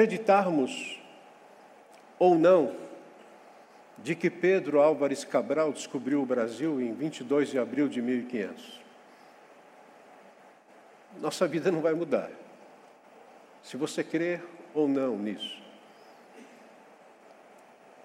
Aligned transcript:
acreditarmos 0.00 0.98
ou 2.18 2.34
não 2.34 2.74
de 3.98 4.14
que 4.14 4.30
Pedro 4.30 4.80
Álvares 4.80 5.24
Cabral 5.24 5.72
descobriu 5.72 6.22
o 6.22 6.26
Brasil 6.26 6.80
em 6.80 6.94
22 6.94 7.50
de 7.50 7.58
abril 7.58 7.86
de 7.86 8.00
1500. 8.00 8.80
Nossa 11.20 11.46
vida 11.46 11.70
não 11.70 11.82
vai 11.82 11.92
mudar. 11.92 12.30
Se 13.62 13.76
você 13.76 14.02
crer 14.02 14.42
ou 14.72 14.88
não 14.88 15.18
nisso. 15.18 15.60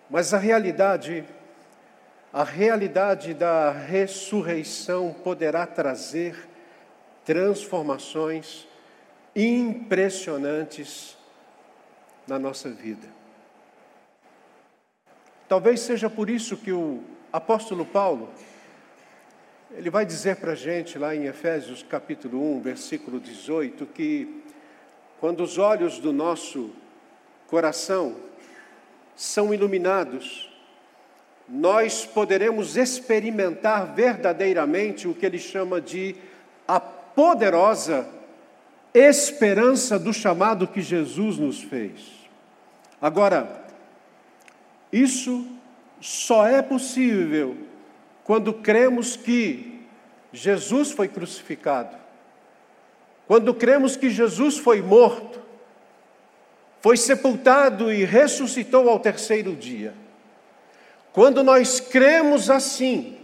Mas 0.09 0.33
a 0.33 0.37
realidade, 0.37 1.23
a 2.33 2.43
realidade 2.43 3.33
da 3.33 3.71
ressurreição 3.71 5.15
poderá 5.23 5.65
trazer 5.65 6.35
transformações 7.23 8.67
impressionantes 9.33 11.14
na 12.27 12.39
nossa 12.39 12.69
vida. 12.69 13.07
Talvez 15.47 15.79
seja 15.81 16.09
por 16.09 16.29
isso 16.29 16.57
que 16.57 16.71
o 16.71 17.03
apóstolo 17.31 17.85
Paulo, 17.85 18.29
ele 19.71 19.89
vai 19.89 20.05
dizer 20.05 20.37
para 20.37 20.53
a 20.53 20.55
gente 20.55 20.97
lá 20.97 21.15
em 21.15 21.25
Efésios 21.25 21.83
capítulo 21.83 22.41
1, 22.57 22.61
versículo 22.61 23.19
18, 23.19 23.85
que 23.87 24.43
quando 25.19 25.43
os 25.43 25.57
olhos 25.57 25.99
do 25.99 26.11
nosso 26.11 26.71
coração 27.47 28.15
são 29.15 29.53
iluminados, 29.53 30.51
nós 31.47 32.05
poderemos 32.05 32.75
experimentar 32.75 33.93
verdadeiramente 33.93 35.07
o 35.07 35.13
que 35.13 35.25
ele 35.25 35.37
chama 35.37 35.79
de 35.79 36.15
a 36.67 36.79
poderosa 36.79 38.14
esperança 38.95 39.99
do 39.99 40.13
chamado 40.13 40.67
que 40.67 40.81
Jesus 40.81 41.37
nos 41.37 41.61
fez. 41.61 41.99
Agora, 43.01 43.65
isso 44.91 45.45
só 45.99 46.47
é 46.47 46.61
possível 46.61 47.57
quando 48.23 48.53
cremos 48.53 49.17
que 49.17 49.81
Jesus 50.31 50.91
foi 50.91 51.09
crucificado, 51.09 51.95
quando 53.27 53.53
cremos 53.53 53.97
que 53.97 54.09
Jesus 54.09 54.57
foi 54.57 54.81
morto, 54.81 55.41
foi 56.81 56.95
sepultado 56.95 57.91
e 57.91 58.05
ressuscitou 58.05 58.89
ao 58.89 58.99
terceiro 58.99 59.55
dia. 59.55 59.93
Quando 61.11 61.43
nós 61.43 61.79
cremos 61.79 62.49
assim, 62.49 63.17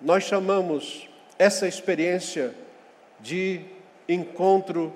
nós 0.00 0.24
chamamos 0.24 1.08
essa 1.38 1.66
experiência 1.66 2.54
de 3.18 3.64
encontro 4.12 4.92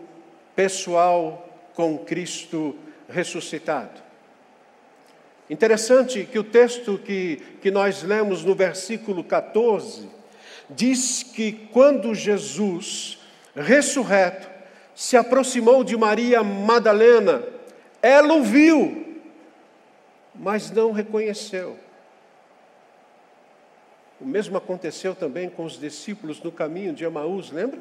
pessoal 0.54 1.48
com 1.74 1.98
Cristo 1.98 2.76
ressuscitado. 3.08 4.02
Interessante 5.48 6.24
que 6.24 6.38
o 6.38 6.44
texto 6.44 6.98
que, 6.98 7.36
que 7.60 7.70
nós 7.70 8.02
lemos 8.02 8.44
no 8.44 8.54
versículo 8.54 9.22
14 9.22 10.08
diz 10.70 11.22
que 11.22 11.52
quando 11.72 12.14
Jesus, 12.14 13.18
ressurreto, 13.54 14.48
se 14.94 15.16
aproximou 15.16 15.84
de 15.84 15.96
Maria 15.96 16.42
Madalena, 16.42 17.42
ela 18.00 18.34
o 18.34 18.42
viu, 18.42 19.20
mas 20.34 20.70
não 20.70 20.92
reconheceu. 20.92 21.78
O 24.20 24.24
mesmo 24.24 24.56
aconteceu 24.56 25.14
também 25.14 25.50
com 25.50 25.64
os 25.64 25.78
discípulos 25.78 26.42
no 26.42 26.50
caminho 26.50 26.94
de 26.94 27.04
Emaús, 27.04 27.50
lembra? 27.50 27.80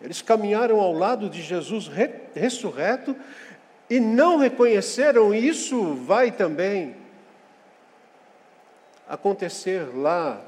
Eles 0.00 0.20
caminharam 0.20 0.80
ao 0.80 0.92
lado 0.92 1.28
de 1.30 1.40
Jesus 1.42 1.90
ressurreto 2.34 3.16
e 3.88 3.98
não 3.98 4.36
reconheceram, 4.36 5.34
isso 5.34 5.94
vai 5.94 6.30
também 6.30 6.96
acontecer 9.08 9.88
lá, 9.96 10.42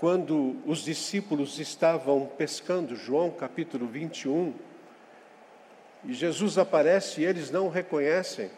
quando 0.00 0.56
os 0.64 0.84
discípulos 0.84 1.58
estavam 1.58 2.30
pescando, 2.38 2.96
João 2.96 3.30
capítulo 3.30 3.86
21, 3.86 4.54
e 6.04 6.14
Jesus 6.14 6.56
aparece 6.56 7.20
e 7.20 7.24
eles 7.24 7.50
não 7.50 7.68
reconhecem. 7.68 8.50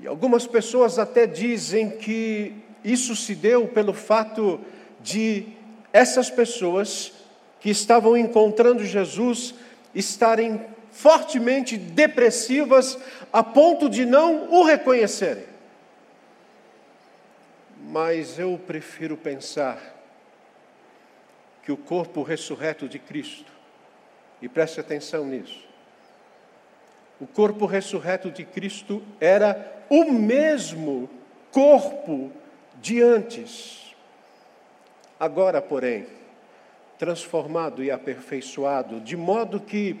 E 0.00 0.06
algumas 0.06 0.46
pessoas 0.46 0.98
até 0.98 1.26
dizem 1.26 1.90
que 1.98 2.54
isso 2.84 3.16
se 3.16 3.34
deu 3.34 3.66
pelo 3.66 3.92
fato 3.92 4.60
de 5.00 5.48
essas 5.92 6.30
pessoas 6.30 7.12
que 7.60 7.70
estavam 7.70 8.16
encontrando 8.16 8.84
Jesus 8.84 9.54
estarem 9.94 10.64
fortemente 10.90 11.76
depressivas 11.76 12.98
a 13.32 13.42
ponto 13.42 13.88
de 13.88 14.06
não 14.06 14.50
o 14.50 14.62
reconhecerem. 14.62 15.44
Mas 17.82 18.38
eu 18.38 18.58
prefiro 18.66 19.16
pensar 19.16 19.78
que 21.62 21.70
o 21.70 21.76
corpo 21.76 22.22
ressurreto 22.22 22.88
de 22.88 22.98
Cristo, 22.98 23.52
e 24.40 24.48
preste 24.48 24.80
atenção 24.80 25.26
nisso, 25.26 25.66
o 27.20 27.26
corpo 27.26 27.66
ressurreto 27.66 28.30
de 28.30 28.44
Cristo 28.44 29.02
era 29.20 29.84
o 29.88 30.10
mesmo 30.12 31.08
corpo 31.50 32.30
de 32.80 33.02
antes. 33.02 33.94
Agora, 35.18 35.62
porém, 35.62 36.06
transformado 36.98 37.82
e 37.82 37.90
aperfeiçoado, 37.90 39.00
de 39.00 39.16
modo 39.16 39.60
que 39.60 39.96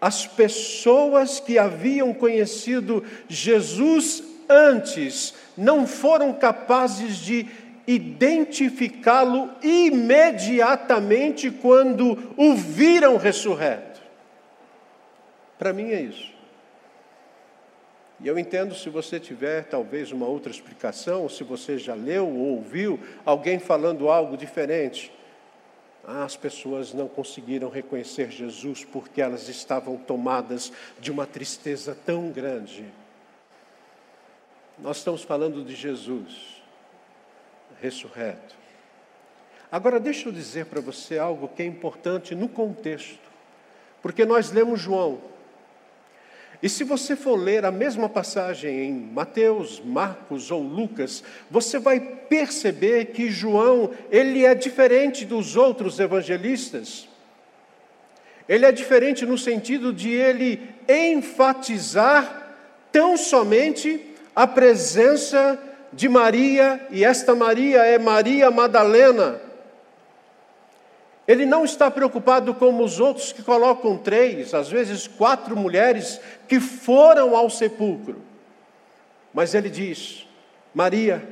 as 0.00 0.26
pessoas 0.26 1.40
que 1.40 1.58
haviam 1.58 2.12
conhecido 2.12 3.02
Jesus 3.28 4.22
antes 4.48 5.34
não 5.56 5.86
foram 5.86 6.32
capazes 6.32 7.16
de 7.16 7.46
identificá-lo 7.86 9.50
imediatamente 9.62 11.50
quando 11.50 12.34
o 12.36 12.54
viram 12.54 13.16
ressurreto. 13.16 14.02
Para 15.58 15.72
mim 15.72 15.90
é 15.92 16.00
isso. 16.00 16.34
E 18.20 18.28
eu 18.28 18.38
entendo 18.38 18.74
se 18.74 18.88
você 18.88 19.20
tiver 19.20 19.64
talvez 19.64 20.12
uma 20.12 20.26
outra 20.26 20.50
explicação, 20.50 21.22
ou 21.22 21.28
se 21.28 21.44
você 21.44 21.76
já 21.76 21.94
leu 21.94 22.26
ou 22.26 22.56
ouviu 22.56 22.98
alguém 23.24 23.58
falando 23.58 24.08
algo 24.08 24.36
diferente. 24.36 25.12
As 26.06 26.36
pessoas 26.36 26.92
não 26.92 27.08
conseguiram 27.08 27.70
reconhecer 27.70 28.30
Jesus 28.30 28.84
porque 28.84 29.22
elas 29.22 29.48
estavam 29.48 29.96
tomadas 29.96 30.72
de 31.00 31.10
uma 31.10 31.26
tristeza 31.26 31.96
tão 32.04 32.30
grande. 32.30 32.84
Nós 34.78 34.98
estamos 34.98 35.22
falando 35.22 35.64
de 35.64 35.74
Jesus, 35.74 36.62
ressurreto. 37.80 38.54
Agora, 39.70 39.98
deixa 39.98 40.28
eu 40.28 40.32
dizer 40.32 40.66
para 40.66 40.80
você 40.80 41.18
algo 41.18 41.48
que 41.48 41.62
é 41.62 41.66
importante 41.66 42.34
no 42.34 42.48
contexto, 42.48 43.18
porque 44.02 44.24
nós 44.24 44.50
lemos 44.50 44.80
João, 44.80 45.20
e 46.64 46.68
se 46.70 46.82
você 46.82 47.14
for 47.14 47.36
ler 47.36 47.66
a 47.66 47.70
mesma 47.70 48.08
passagem 48.08 48.84
em 48.86 48.90
Mateus, 48.90 49.82
Marcos 49.84 50.50
ou 50.50 50.62
Lucas, 50.62 51.22
você 51.50 51.78
vai 51.78 52.00
perceber 52.00 53.08
que 53.12 53.28
João, 53.28 53.90
ele 54.10 54.46
é 54.46 54.54
diferente 54.54 55.26
dos 55.26 55.56
outros 55.56 56.00
evangelistas. 56.00 57.06
Ele 58.48 58.64
é 58.64 58.72
diferente 58.72 59.26
no 59.26 59.36
sentido 59.36 59.92
de 59.92 60.08
ele 60.08 60.58
enfatizar 60.88 62.56
tão 62.90 63.14
somente 63.18 64.00
a 64.34 64.46
presença 64.46 65.62
de 65.92 66.08
Maria, 66.08 66.80
e 66.90 67.04
esta 67.04 67.34
Maria 67.34 67.80
é 67.80 67.98
Maria 67.98 68.50
Madalena, 68.50 69.38
ele 71.26 71.46
não 71.46 71.64
está 71.64 71.90
preocupado 71.90 72.54
como 72.54 72.84
os 72.84 73.00
outros 73.00 73.32
que 73.32 73.42
colocam 73.42 73.96
três, 73.96 74.52
às 74.52 74.68
vezes 74.68 75.06
quatro 75.06 75.56
mulheres 75.56 76.20
que 76.46 76.60
foram 76.60 77.34
ao 77.34 77.48
sepulcro. 77.48 78.20
Mas 79.32 79.54
ele 79.54 79.70
diz: 79.70 80.26
Maria, 80.74 81.26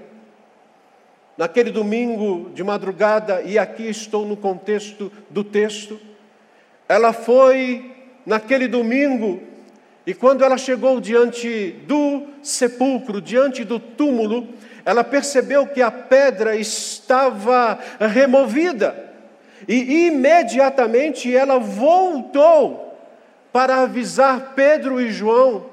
naquele 1.36 1.70
domingo 1.70 2.50
de 2.54 2.64
madrugada, 2.64 3.42
e 3.42 3.58
aqui 3.58 3.88
estou 3.88 4.24
no 4.24 4.36
contexto 4.36 5.12
do 5.28 5.44
texto, 5.44 6.00
ela 6.88 7.12
foi 7.12 7.94
naquele 8.24 8.66
domingo, 8.66 9.42
e 10.06 10.14
quando 10.14 10.42
ela 10.42 10.56
chegou 10.56 11.00
diante 11.00 11.72
do 11.86 12.26
sepulcro, 12.42 13.20
diante 13.20 13.62
do 13.62 13.78
túmulo, 13.78 14.48
ela 14.84 15.04
percebeu 15.04 15.66
que 15.66 15.82
a 15.82 15.90
pedra 15.90 16.56
estava 16.56 17.78
removida. 18.00 19.11
E 19.68 20.06
imediatamente 20.06 21.34
ela 21.34 21.58
voltou 21.58 22.98
para 23.52 23.82
avisar 23.82 24.54
Pedro 24.54 25.00
e 25.00 25.10
João. 25.10 25.70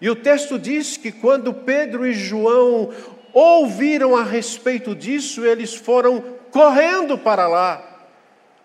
E 0.00 0.10
o 0.10 0.16
texto 0.16 0.58
diz 0.58 0.96
que 0.96 1.12
quando 1.12 1.54
Pedro 1.54 2.04
e 2.06 2.12
João 2.12 2.92
ouviram 3.32 4.16
a 4.16 4.24
respeito 4.24 4.94
disso, 4.94 5.44
eles 5.46 5.74
foram 5.74 6.20
correndo 6.50 7.16
para 7.16 7.46
lá. 7.46 8.08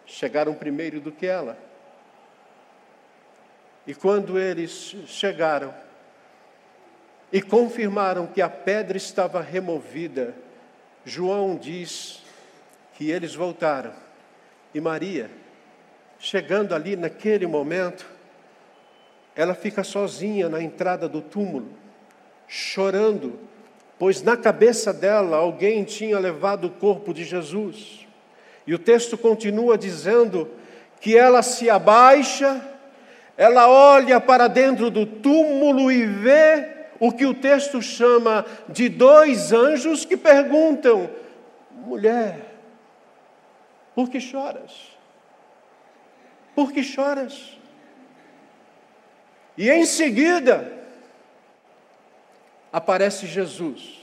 Chegaram 0.05 0.53
primeiro 0.53 0.99
do 0.99 1.11
que 1.11 1.27
ela. 1.27 1.57
E 3.85 3.93
quando 3.93 4.37
eles 4.37 4.95
chegaram 5.05 5.73
e 7.31 7.41
confirmaram 7.41 8.27
que 8.27 8.41
a 8.41 8.49
pedra 8.49 8.97
estava 8.97 9.41
removida, 9.41 10.35
João 11.05 11.55
diz 11.55 12.23
que 12.95 13.09
eles 13.09 13.35
voltaram. 13.35 14.06
E 14.73 14.81
Maria, 14.81 15.29
chegando 16.19 16.75
ali 16.75 16.95
naquele 16.95 17.47
momento, 17.47 18.05
ela 19.35 19.53
fica 19.53 19.83
sozinha 19.83 20.49
na 20.49 20.61
entrada 20.61 21.07
do 21.07 21.21
túmulo, 21.21 21.69
chorando, 22.47 23.39
pois 23.99 24.21
na 24.21 24.35
cabeça 24.35 24.91
dela 24.91 25.37
alguém 25.37 25.83
tinha 25.83 26.17
levado 26.17 26.65
o 26.65 26.71
corpo 26.71 27.13
de 27.13 27.23
Jesus. 27.23 28.07
E 28.65 28.73
o 28.73 28.79
texto 28.79 29.17
continua 29.17 29.77
dizendo 29.77 30.49
que 30.99 31.17
ela 31.17 31.41
se 31.41 31.69
abaixa, 31.69 32.61
ela 33.37 33.69
olha 33.69 34.19
para 34.19 34.47
dentro 34.47 34.89
do 34.89 35.05
túmulo 35.05 35.91
e 35.91 36.05
vê 36.05 36.77
o 36.99 37.11
que 37.11 37.25
o 37.25 37.33
texto 37.33 37.81
chama 37.81 38.45
de 38.67 38.89
dois 38.89 39.53
anjos 39.53 40.03
que 40.03 40.17
perguntam: 40.17 41.09
mulher, 41.71 42.46
por 43.97 44.11
que 44.11 44.19
choras? 44.19 44.95
Por 46.53 46.71
que 46.71 46.83
choras? 46.83 47.57
E 49.57 49.71
em 49.71 49.87
seguida, 49.87 50.71
aparece 52.71 53.25
Jesus. 53.25 53.99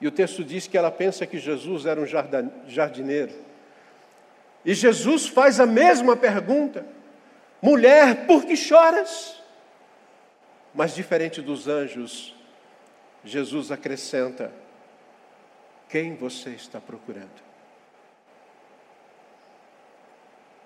E 0.00 0.08
o 0.08 0.10
texto 0.10 0.42
diz 0.42 0.66
que 0.66 0.76
ela 0.76 0.90
pensa 0.90 1.24
que 1.28 1.38
Jesus 1.38 1.86
era 1.86 2.00
um 2.00 2.06
jardineiro. 2.66 3.36
E 4.64 4.74
Jesus 4.74 5.28
faz 5.28 5.60
a 5.60 5.66
mesma 5.66 6.16
pergunta: 6.16 6.84
mulher, 7.62 8.26
por 8.26 8.44
que 8.44 8.56
choras? 8.56 9.40
Mas 10.74 10.92
diferente 10.92 11.40
dos 11.40 11.68
anjos, 11.68 12.34
Jesus 13.24 13.70
acrescenta: 13.70 14.52
quem 15.88 16.16
você 16.16 16.50
está 16.50 16.80
procurando? 16.80 17.47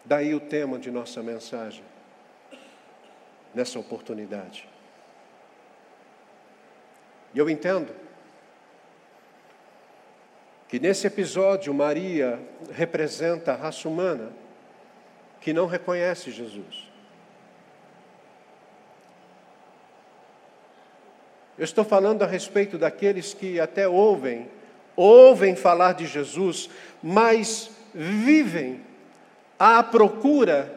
Daí 0.04 0.34
o 0.34 0.40
tema 0.40 0.78
de 0.78 0.90
nossa 0.90 1.22
mensagem, 1.22 1.84
nessa 3.54 3.78
oportunidade. 3.78 4.68
E 7.34 7.38
eu 7.38 7.48
entendo 7.48 7.94
que 10.68 10.80
nesse 10.80 11.06
episódio 11.06 11.72
Maria 11.72 12.40
representa 12.72 13.52
a 13.52 13.56
raça 13.56 13.88
humana 13.88 14.32
que 15.40 15.52
não 15.52 15.66
reconhece 15.66 16.30
Jesus. 16.30 16.90
Eu 21.58 21.64
estou 21.64 21.84
falando 21.84 22.22
a 22.22 22.26
respeito 22.26 22.78
daqueles 22.78 23.34
que 23.34 23.60
até 23.60 23.86
ouvem, 23.86 24.50
ouvem 24.96 25.54
falar 25.54 25.92
de 25.92 26.06
Jesus, 26.06 26.68
mas 27.02 27.70
vivem 27.94 28.80
à 29.64 29.80
procura 29.80 30.76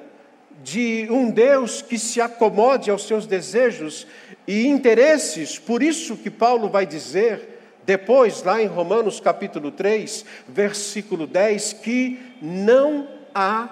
de 0.63 1.07
um 1.09 1.31
Deus 1.31 1.81
que 1.81 1.97
se 1.97 2.21
acomode 2.21 2.91
aos 2.91 3.07
seus 3.07 3.25
desejos 3.25 4.05
e 4.47 4.67
interesses. 4.67 5.57
Por 5.57 5.81
isso 5.81 6.15
que 6.15 6.29
Paulo 6.29 6.69
vai 6.69 6.85
dizer 6.85 7.79
depois, 7.83 8.43
lá 8.43 8.61
em 8.61 8.67
Romanos 8.67 9.19
capítulo 9.19 9.71
3, 9.71 10.23
versículo 10.47 11.25
10, 11.25 11.73
que 11.73 12.19
não 12.39 13.07
há 13.33 13.69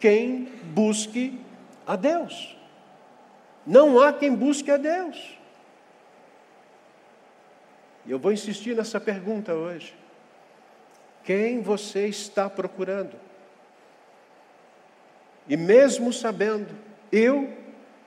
quem 0.00 0.48
busque 0.74 1.38
a 1.86 1.94
Deus. 1.94 2.56
Não 3.64 4.00
há 4.00 4.12
quem 4.12 4.34
busque 4.34 4.72
a 4.72 4.76
Deus. 4.76 5.38
E 8.04 8.10
eu 8.10 8.18
vou 8.18 8.32
insistir 8.32 8.74
nessa 8.74 8.98
pergunta 8.98 9.54
hoje. 9.54 9.94
Quem 11.22 11.62
você 11.62 12.08
está 12.08 12.50
procurando? 12.50 13.25
E 15.48 15.56
mesmo 15.56 16.12
sabendo, 16.12 16.74
eu, 17.10 17.52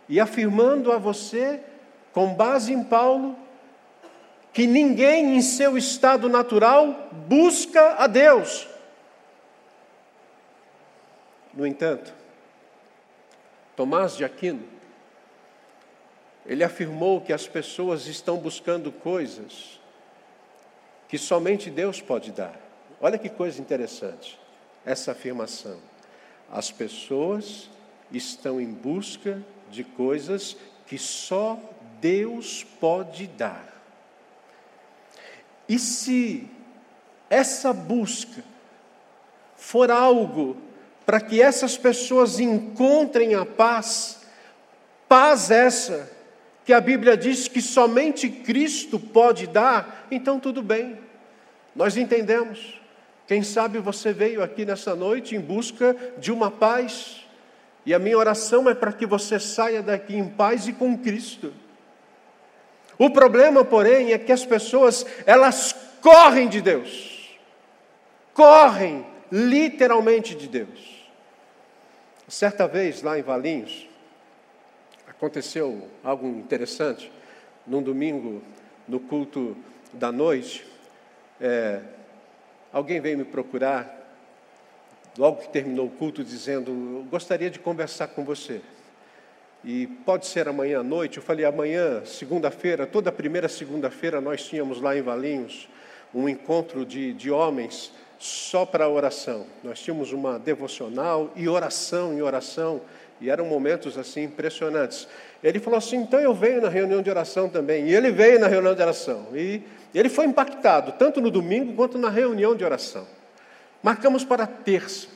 e 0.08 0.20
afirmando 0.20 0.92
a 0.92 0.98
você, 0.98 1.62
com 2.12 2.34
base 2.34 2.74
em 2.74 2.84
Paulo, 2.84 3.38
que 4.52 4.66
ninguém 4.66 5.38
em 5.38 5.42
seu 5.42 5.78
estado 5.78 6.28
natural 6.28 7.10
busca 7.28 7.96
a 7.98 8.08
Deus. 8.08 8.68
No 11.54 11.66
entanto, 11.66 12.14
Tomás 13.76 14.18
de 14.18 14.26
Aquino, 14.26 14.64
ele 16.46 16.64
afirmou 16.64 17.22
que 17.22 17.32
as 17.32 17.48
pessoas 17.48 18.08
estão 18.08 18.38
buscando 18.38 18.92
coisas 18.92 19.80
que 21.08 21.18
somente 21.18 21.70
Deus 21.70 22.02
pode 22.02 22.32
dar. 22.32 22.60
Olha 23.00 23.18
que 23.18 23.30
coisa 23.30 23.62
interessante 23.62 24.40
essa 24.86 25.12
afirmação. 25.12 25.80
As 26.52 26.72
pessoas 26.72 27.70
estão 28.12 28.60
em 28.60 28.72
busca 28.72 29.44
de 29.70 29.84
coisas 29.84 30.58
que 30.88 30.98
só 30.98 31.60
Deus 32.02 32.66
pode 32.80 33.28
dar. 33.28 33.68
E 35.68 35.78
se 35.78 36.50
essa 37.30 37.72
busca 37.72 38.44
for 39.56 39.92
algo 39.92 40.58
para 41.06 41.22
que 41.22 41.42
essas 41.42 41.78
pessoas 41.78 42.40
encontrem 42.40 43.36
a 43.36 43.46
paz, 43.46 44.22
paz 45.08 45.52
essa 45.52 46.10
que 46.66 46.74
a 46.74 46.82
Bíblia 46.82 47.18
diz 47.18 47.48
que 47.48 47.62
somente 47.62 48.30
Cristo 48.30 49.00
pode 49.00 49.48
dar, 49.48 50.08
então 50.10 50.40
tudo 50.40 50.62
bem, 50.62 50.98
nós 51.76 51.98
entendemos. 51.98 52.79
Quem 53.30 53.44
sabe 53.44 53.78
você 53.78 54.12
veio 54.12 54.42
aqui 54.42 54.66
nessa 54.66 54.96
noite 54.96 55.36
em 55.36 55.40
busca 55.40 55.96
de 56.18 56.32
uma 56.32 56.50
paz, 56.50 57.28
e 57.86 57.94
a 57.94 58.00
minha 58.00 58.18
oração 58.18 58.68
é 58.68 58.74
para 58.74 58.92
que 58.92 59.06
você 59.06 59.40
saia 59.40 59.84
daqui 59.84 60.16
em 60.16 60.28
paz 60.28 60.68
e 60.68 60.74
com 60.74 60.98
Cristo. 60.98 61.54
O 62.98 63.12
problema, 63.12 63.64
porém, 63.64 64.14
é 64.14 64.18
que 64.18 64.32
as 64.32 64.44
pessoas, 64.44 65.06
elas 65.28 65.76
correm 66.02 66.50
de 66.50 66.60
Deus. 66.60 67.38
Correm 68.34 69.06
literalmente 69.32 70.34
de 70.34 70.48
Deus. 70.48 71.08
Certa 72.28 72.68
vez 72.68 73.04
lá 73.04 73.20
em 73.20 73.22
Valinhos, 73.22 73.88
aconteceu 75.08 75.88
algo 76.04 76.26
interessante. 76.28 77.12
Num 77.68 77.84
domingo, 77.84 78.42
no 78.88 79.00
culto 79.00 79.56
da 79.94 80.12
noite, 80.12 80.66
é, 81.40 81.80
alguém 82.72 83.00
veio 83.00 83.18
me 83.18 83.26
procurar, 83.26 83.98
logo 85.18 85.42
que 85.42 85.50
terminou 85.50 85.88
o 85.88 85.92
culto, 85.92 86.24
dizendo: 86.24 87.06
Gostaria 87.10 87.50
de 87.50 87.60
conversar 87.60 88.08
com 88.10 88.24
você. 88.24 88.62
E 89.64 89.88
pode 90.06 90.26
ser 90.26 90.48
amanhã 90.48 90.80
à 90.80 90.84
noite. 90.84 91.18
Eu 91.18 91.24
falei, 91.24 91.44
amanhã, 91.44 92.06
segunda-feira, 92.06 92.88
toda 92.88 93.12
primeira 93.12 93.50
segunda-feira, 93.50 94.22
nós 94.22 94.46
tínhamos 94.46 94.80
lá 94.80 94.96
em 94.98 95.02
Valinhos 95.02 95.68
um 96.14 96.28
encontro 96.28 96.86
de, 96.86 97.14
de 97.14 97.30
homens 97.30 97.92
só 98.18 98.66
para 98.66 98.88
oração. 98.88 99.46
Nós 99.64 99.80
tínhamos 99.80 100.12
uma 100.12 100.40
devocional 100.40 101.32
e 101.36 101.48
oração 101.48 102.14
em 102.14 102.22
oração, 102.22 102.82
e 103.22 103.30
eram 103.30 103.46
momentos 103.46 103.98
assim 103.98 104.24
impressionantes. 104.24 105.08
Ele 105.44 105.60
falou 105.60 105.78
assim: 105.78 105.98
então 105.98 106.20
eu 106.20 106.34
venho 106.34 106.62
na 106.62 106.70
reunião 106.70 107.02
de 107.02 107.10
oração 107.10 107.50
também. 107.50 107.88
E 107.88 107.96
ele 107.96 108.12
veio 108.12 108.40
na 108.40 108.48
reunião 108.48 108.76
de 108.76 108.82
oração. 108.82 109.28
E 109.34 109.64
ele 109.94 110.10
foi 110.10 110.26
impactado, 110.26 110.94
tanto 110.94 111.22
no 111.22 111.32
domingo 111.32 111.74
quanto 111.74 111.98
na 111.98 112.10
reunião 112.10 112.56
de 112.56 112.64
oração. 112.64 113.08
Marcamos 113.82 114.26
para 114.26 114.46
terça. 114.46 115.08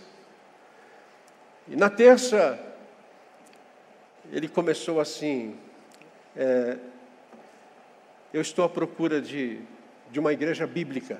E 1.67 1.75
na 1.75 1.89
terça, 1.89 2.57
ele 4.31 4.47
começou 4.47 4.99
assim: 4.99 5.57
é, 6.35 6.77
Eu 8.33 8.41
estou 8.41 8.63
à 8.63 8.69
procura 8.69 9.21
de, 9.21 9.59
de 10.09 10.19
uma 10.19 10.31
igreja 10.31 10.65
bíblica. 10.65 11.19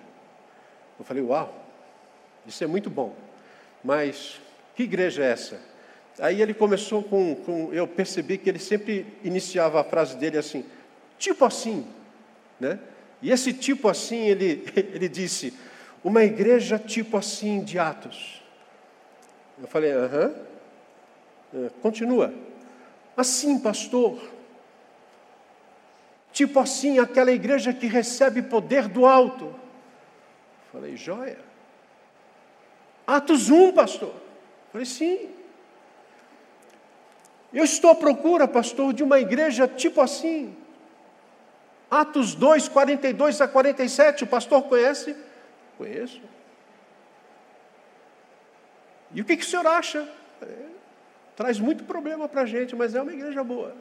Eu 0.97 1.03
falei: 1.03 1.21
Uau, 1.21 1.53
isso 2.45 2.63
é 2.63 2.67
muito 2.67 2.89
bom, 2.89 3.13
mas 3.83 4.39
que 4.75 4.83
igreja 4.83 5.23
é 5.23 5.31
essa? 5.31 5.72
Aí 6.19 6.41
ele 6.41 6.53
começou 6.53 7.03
com, 7.03 7.35
com, 7.35 7.73
Eu 7.73 7.87
percebi 7.87 8.37
que 8.37 8.49
ele 8.49 8.59
sempre 8.59 9.05
iniciava 9.23 9.81
a 9.81 9.83
frase 9.83 10.15
dele 10.17 10.37
assim: 10.37 10.65
tipo 11.17 11.43
assim, 11.43 11.87
né? 12.59 12.79
E 13.21 13.31
esse 13.31 13.53
tipo 13.53 13.87
assim, 13.87 14.27
ele, 14.27 14.65
ele 14.75 15.09
disse: 15.09 15.53
Uma 16.03 16.23
igreja 16.23 16.77
tipo 16.77 17.17
assim 17.17 17.63
de 17.63 17.79
Atos. 17.79 18.41
Eu 19.59 19.67
falei: 19.67 19.91
Aham. 19.91 20.33
É, 21.53 21.69
continua. 21.81 22.33
Assim, 23.15 23.59
pastor. 23.59 24.19
Tipo 26.31 26.59
assim, 26.59 26.97
aquela 26.97 27.31
igreja 27.31 27.71
que 27.71 27.85
recebe 27.85 28.41
poder 28.41 28.87
do 28.87 29.05
alto. 29.05 29.53
Falei, 30.71 30.97
joia. 30.97 31.37
Atos 33.05 33.51
1, 33.51 33.73
pastor. 33.73 34.13
Falei, 34.71 34.85
sim. 34.85 35.29
Eu 37.53 37.63
estou 37.63 37.91
à 37.91 37.95
procura, 37.95 38.47
pastor, 38.47 38.93
de 38.93 39.03
uma 39.03 39.19
igreja 39.19 39.67
tipo 39.67 40.01
assim. 40.01 40.55
Atos 41.89 42.33
2, 42.33 42.67
42 42.69 43.39
a 43.39 43.47
47, 43.47 44.23
o 44.23 44.27
pastor 44.27 44.63
conhece? 44.63 45.15
Conheço. 45.77 46.19
E 49.13 49.21
o 49.21 49.25
que, 49.25 49.37
que 49.37 49.43
o 49.43 49.47
senhor 49.47 49.67
acha? 49.67 50.09
É, 50.41 50.47
traz 51.35 51.59
muito 51.59 51.83
problema 51.83 52.27
para 52.27 52.41
a 52.41 52.45
gente, 52.47 52.75
mas 52.75 52.95
é 52.95 53.01
uma 53.01 53.13
igreja 53.13 53.43
boa. 53.43 53.75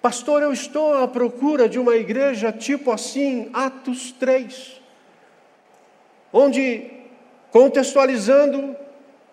Pastor, 0.00 0.42
eu 0.42 0.52
estou 0.52 1.02
à 1.02 1.08
procura 1.08 1.68
de 1.68 1.80
uma 1.80 1.96
igreja 1.96 2.52
tipo 2.52 2.92
assim, 2.92 3.50
Atos 3.52 4.12
3, 4.12 4.80
onde, 6.32 6.88
contextualizando, 7.50 8.76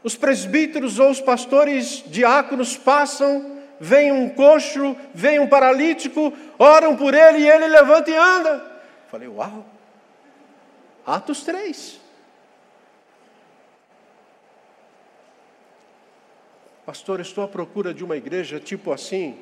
os 0.06 0.16
presbíteros 0.16 1.00
ou 1.00 1.10
os 1.10 1.20
pastores 1.20 2.04
diáconos 2.06 2.78
passam, 2.78 3.58
vem 3.80 4.12
um 4.12 4.30
coxo, 4.30 4.96
vem 5.12 5.40
um 5.40 5.48
paralítico, 5.48 6.32
oram 6.60 6.96
por 6.96 7.16
ele 7.16 7.40
e 7.40 7.50
ele 7.50 7.68
levanta 7.68 8.12
e 8.12 8.16
anda. 8.16 8.64
Falei, 9.10 9.28
uau! 9.28 9.66
Atos 11.04 11.44
3. 11.44 12.00
Pastor, 16.86 17.20
estou 17.20 17.44
à 17.44 17.48
procura 17.48 17.92
de 17.92 18.04
uma 18.04 18.16
igreja 18.16 18.60
tipo 18.60 18.94
assim, 18.94 19.36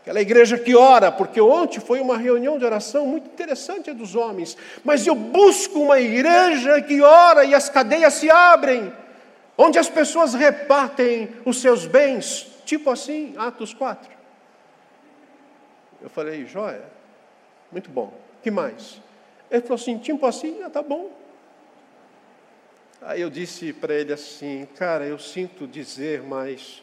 Aquela 0.00 0.20
igreja 0.20 0.58
que 0.58 0.74
ora, 0.74 1.12
porque 1.12 1.40
ontem 1.40 1.80
foi 1.80 2.00
uma 2.00 2.16
reunião 2.16 2.58
de 2.58 2.64
oração 2.64 3.06
muito 3.06 3.26
interessante 3.26 3.92
dos 3.92 4.16
homens, 4.16 4.56
mas 4.82 5.06
eu 5.06 5.14
busco 5.14 5.80
uma 5.80 6.00
igreja 6.00 6.80
que 6.80 7.02
ora 7.02 7.44
e 7.44 7.54
as 7.54 7.68
cadeias 7.68 8.14
se 8.14 8.30
abrem, 8.30 8.90
onde 9.58 9.76
as 9.76 9.90
pessoas 9.90 10.34
repartem 10.34 11.28
os 11.44 11.60
seus 11.60 11.84
bens, 11.84 12.46
tipo 12.64 12.88
assim, 12.88 13.34
Atos 13.36 13.74
4. 13.74 14.08
Eu 16.00 16.08
falei, 16.08 16.46
joia, 16.46 16.84
muito 17.72 17.90
bom, 17.90 18.16
que 18.40 18.52
mais? 18.52 19.02
Ele 19.50 19.62
falou 19.62 19.74
assim, 19.74 19.98
tipo 19.98 20.24
assim, 20.24 20.62
ah, 20.62 20.70
tá 20.70 20.80
bom. 20.80 21.10
Aí 23.02 23.20
eu 23.20 23.28
disse 23.28 23.72
para 23.72 23.94
ele 23.94 24.12
assim, 24.12 24.66
cara, 24.76 25.04
eu 25.04 25.18
sinto 25.18 25.66
dizer, 25.66 26.22
mas 26.22 26.82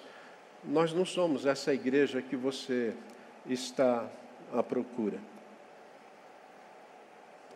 nós 0.64 0.92
não 0.92 1.06
somos 1.06 1.46
essa 1.46 1.74
igreja 1.74 2.22
que 2.22 2.36
você 2.36 2.94
está 3.46 4.06
à 4.54 4.62
procura. 4.62 5.20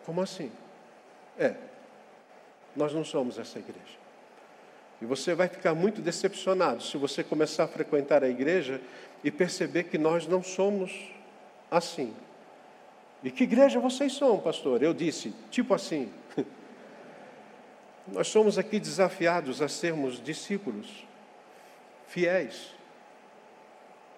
Como 0.06 0.22
assim? 0.22 0.50
É, 1.38 1.54
nós 2.74 2.92
não 2.94 3.04
somos 3.04 3.38
essa 3.38 3.58
igreja. 3.58 3.99
E 5.00 5.06
você 5.06 5.34
vai 5.34 5.48
ficar 5.48 5.74
muito 5.74 6.02
decepcionado 6.02 6.82
se 6.82 6.96
você 6.96 7.24
começar 7.24 7.64
a 7.64 7.68
frequentar 7.68 8.22
a 8.22 8.28
igreja 8.28 8.80
e 9.24 9.30
perceber 9.30 9.84
que 9.84 9.96
nós 9.96 10.26
não 10.26 10.42
somos 10.42 10.92
assim. 11.70 12.14
E 13.22 13.30
que 13.30 13.44
igreja 13.44 13.80
vocês 13.80 14.14
são, 14.14 14.38
pastor? 14.38 14.82
Eu 14.82 14.92
disse, 14.92 15.34
tipo 15.50 15.74
assim. 15.74 16.10
Nós 18.08 18.28
somos 18.28 18.58
aqui 18.58 18.80
desafiados 18.80 19.62
a 19.62 19.68
sermos 19.68 20.22
discípulos 20.22 21.06
fiéis. 22.08 22.74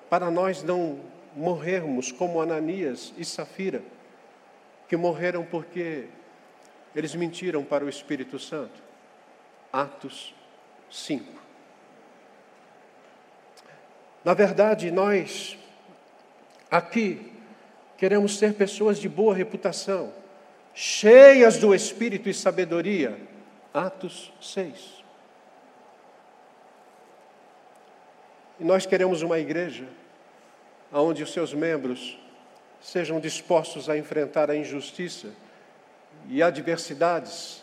Para 0.09 0.31
nós 0.31 0.63
não 0.63 1.01
morrermos 1.35 2.13
como 2.13 2.41
Ananias 2.41 3.13
e 3.19 3.25
Safira, 3.25 3.83
que 4.89 4.97
morreram 4.97 5.45
porque 5.45 6.07
eles 6.95 7.15
mentiram 7.15 7.65
para 7.65 7.85
o 7.85 7.89
Espírito 7.89 8.39
Santo. 8.39 8.83
Atos 9.73 10.35
5. 10.93 11.25
Na 14.25 14.35
verdade, 14.35 14.91
nós 14.91 15.59
aqui 16.71 17.33
queremos 17.97 18.39
ser 18.39 18.55
pessoas 18.55 18.99
de 18.99 19.09
boa 19.09 19.35
reputação, 19.35 20.13
cheias 20.75 21.59
do 21.59 21.75
Espírito 21.75 22.29
e 22.29 22.35
sabedoria. 22.35 23.19
Atos 23.75 24.31
6. 24.41 25.03
E 28.61 28.65
nós 28.65 28.85
queremos 28.85 29.23
uma 29.23 29.39
igreja 29.39 29.89
onde 30.93 31.23
os 31.23 31.33
seus 31.33 31.55
membros 31.55 32.19
sejam 32.83 33.19
dispostos 33.19 33.89
a 33.89 33.97
enfrentar 33.97 34.51
a 34.51 34.57
injustiça 34.57 35.29
e 36.29 36.43
adversidades. 36.43 37.63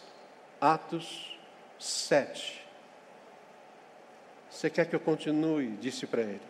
Atos 0.59 1.37
7. 1.77 2.58
Você 4.49 4.69
quer 4.69 4.85
que 4.85 4.95
eu 4.95 4.99
continue? 4.99 5.69
Disse 5.77 6.07
para 6.07 6.21
ele. 6.21 6.41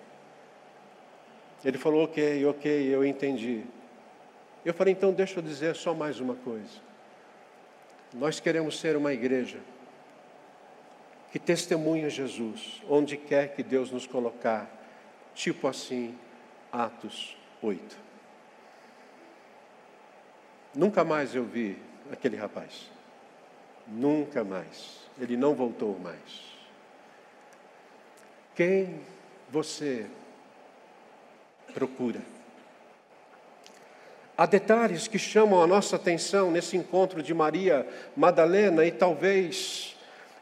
Ele 1.64 1.78
falou: 1.78 2.04
Ok, 2.04 2.46
ok, 2.46 2.96
eu 2.96 3.06
entendi. 3.06 3.64
Eu 4.64 4.74
falei: 4.74 4.94
Então, 4.94 5.12
deixa 5.12 5.40
eu 5.40 5.44
dizer 5.44 5.76
só 5.76 5.94
mais 5.94 6.20
uma 6.20 6.36
coisa. 6.36 6.90
Nós 8.14 8.40
queremos 8.40 8.80
ser 8.80 8.96
uma 8.96 9.14
igreja 9.14 9.60
que 11.32 11.38
testemunha 11.38 12.10
Jesus, 12.10 12.82
onde 12.90 13.16
quer 13.16 13.54
que 13.54 13.62
Deus 13.62 13.92
nos 13.92 14.08
colocar, 14.08 14.68
tipo 15.36 15.68
assim, 15.68 16.18
Atos 16.72 17.38
8. 17.62 17.98
Nunca 20.74 21.04
mais 21.04 21.36
eu 21.36 21.44
vi 21.44 21.78
aquele 22.12 22.36
rapaz. 22.36 22.90
Nunca 23.88 24.44
mais. 24.44 25.00
Ele 25.20 25.36
não 25.36 25.54
voltou 25.54 26.00
mais. 26.00 26.49
Quem 28.60 28.90
você 29.50 30.06
procura? 31.74 32.20
Há 34.38 34.46
detalhes 34.46 35.08
que 35.08 35.18
chamam 35.18 35.62
a 35.62 35.66
nossa 35.66 35.96
atenção 35.96 36.52
nesse 36.52 36.76
encontro 36.76 37.24
de 37.24 37.34
Maria 37.34 37.88
Madalena 38.18 38.86
e 38.86 38.92
talvez 38.92 39.96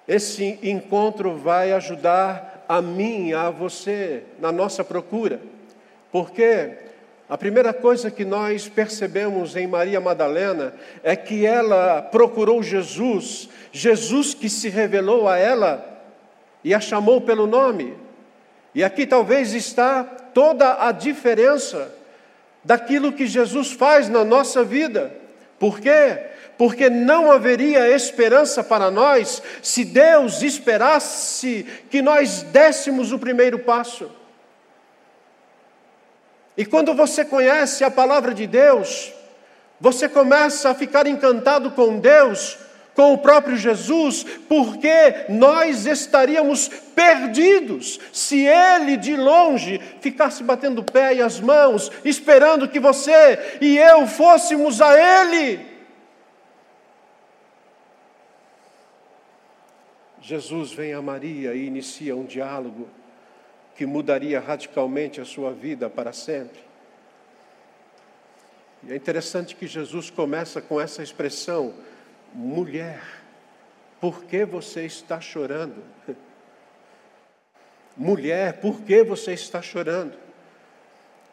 esse 0.08 0.58
encontro 0.64 1.38
vai 1.38 1.72
ajudar 1.74 2.66
a 2.68 2.82
mim, 2.82 3.34
a 3.34 3.52
você, 3.52 4.24
na 4.40 4.52
nossa 4.52 4.84
procura. 4.84 5.40
Porque 6.12 6.72
a 7.30 7.38
primeira 7.38 7.72
coisa 7.72 8.10
que 8.10 8.26
nós 8.26 8.68
percebemos 8.68 9.56
em 9.56 9.68
Maria 9.68 10.02
Madalena 10.02 10.74
é 11.04 11.16
que 11.16 11.46
ela 11.46 12.02
procurou 12.02 12.64
Jesus, 12.64 13.48
Jesus 13.72 14.34
que 14.34 14.50
se 14.50 14.70
revelou 14.70 15.30
a 15.30 15.38
ela 15.38 16.02
e 16.64 16.74
a 16.74 16.80
chamou 16.80 17.22
pelo 17.22 17.46
nome. 17.46 18.07
E 18.78 18.84
aqui 18.84 19.08
talvez 19.08 19.56
está 19.56 20.04
toda 20.04 20.86
a 20.88 20.92
diferença 20.92 21.92
daquilo 22.64 23.12
que 23.12 23.26
Jesus 23.26 23.72
faz 23.72 24.08
na 24.08 24.24
nossa 24.24 24.64
vida. 24.64 25.12
Por 25.58 25.80
quê? 25.80 26.28
Porque 26.60 26.88
não 26.88 27.32
haveria 27.32 27.90
esperança 27.90 28.64
para 28.64 28.92
nós 28.92 29.42
se 29.64 29.84
Deus 29.84 30.44
esperasse 30.44 31.66
que 31.90 32.04
nós 32.04 32.44
dessemos 32.44 33.12
o 33.12 33.18
primeiro 33.18 33.58
passo. 33.58 34.12
E 36.56 36.64
quando 36.64 36.94
você 36.94 37.26
conhece 37.26 37.84
a 37.84 37.90
palavra 37.90 38.32
de 38.32 38.46
Deus, 38.46 39.12
você 39.82 40.08
começa 40.08 40.70
a 40.70 40.76
ficar 40.76 41.08
encantado 41.08 41.72
com 41.72 41.98
Deus, 41.98 42.60
com 42.98 43.14
o 43.14 43.18
próprio 43.20 43.56
Jesus, 43.56 44.24
porque 44.50 45.28
nós 45.30 45.86
estaríamos 45.86 46.68
perdidos 46.68 48.00
se 48.12 48.44
Ele 48.44 48.98
de 48.98 49.16
longe 49.16 49.80
ficasse 50.02 50.44
batendo 50.44 50.82
o 50.82 50.84
pé 50.84 51.14
e 51.14 51.22
as 51.22 51.40
mãos, 51.40 51.92
esperando 52.04 52.68
que 52.68 52.80
você 52.80 53.60
e 53.62 53.78
eu 53.78 54.08
fôssemos 54.08 54.82
a 54.82 55.22
Ele. 55.22 55.64
Jesus 60.20 60.72
vem 60.72 60.94
a 60.94 61.02
Maria 61.02 61.54
e 61.54 61.68
inicia 61.68 62.16
um 62.16 62.26
diálogo 62.26 62.90
que 63.76 63.86
mudaria 63.86 64.40
radicalmente 64.40 65.22
a 65.22 65.26
sua 65.26 65.54
vida 65.54 65.88
para 65.88 66.12
sempre. 66.12 66.60
E 68.84 68.92
é 68.92 68.96
interessante 68.96 69.56
que 69.56 69.68
Jesus 69.68 70.10
começa 70.10 70.60
com 70.60 70.82
essa 70.82 71.04
expressão: 71.04 71.76
mulher, 72.38 73.02
por 74.00 74.24
que 74.26 74.46
você 74.46 74.86
está 74.86 75.20
chorando? 75.20 75.84
Mulher, 77.98 78.62
por 78.62 78.82
que 78.82 79.04
você 79.04 79.34
está 79.34 79.60
chorando? 79.60 80.14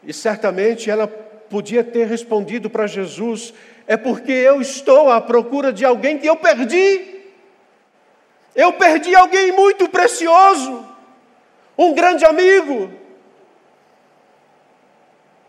E 0.02 0.14
certamente 0.14 0.90
ela 0.90 1.06
podia 1.06 1.84
ter 1.84 2.06
respondido 2.06 2.70
para 2.70 2.86
Jesus: 2.86 3.52
é 3.86 3.98
porque 3.98 4.32
eu 4.32 4.62
estou 4.62 5.10
à 5.10 5.20
procura 5.20 5.70
de 5.70 5.84
alguém 5.84 6.16
que 6.16 6.26
eu 6.26 6.36
perdi. 6.36 7.20
Eu 8.54 8.72
perdi 8.72 9.14
alguém 9.14 9.52
muito 9.52 9.90
precioso 9.90 10.88
um 11.76 11.92
grande 11.92 12.24
amigo. 12.24 12.90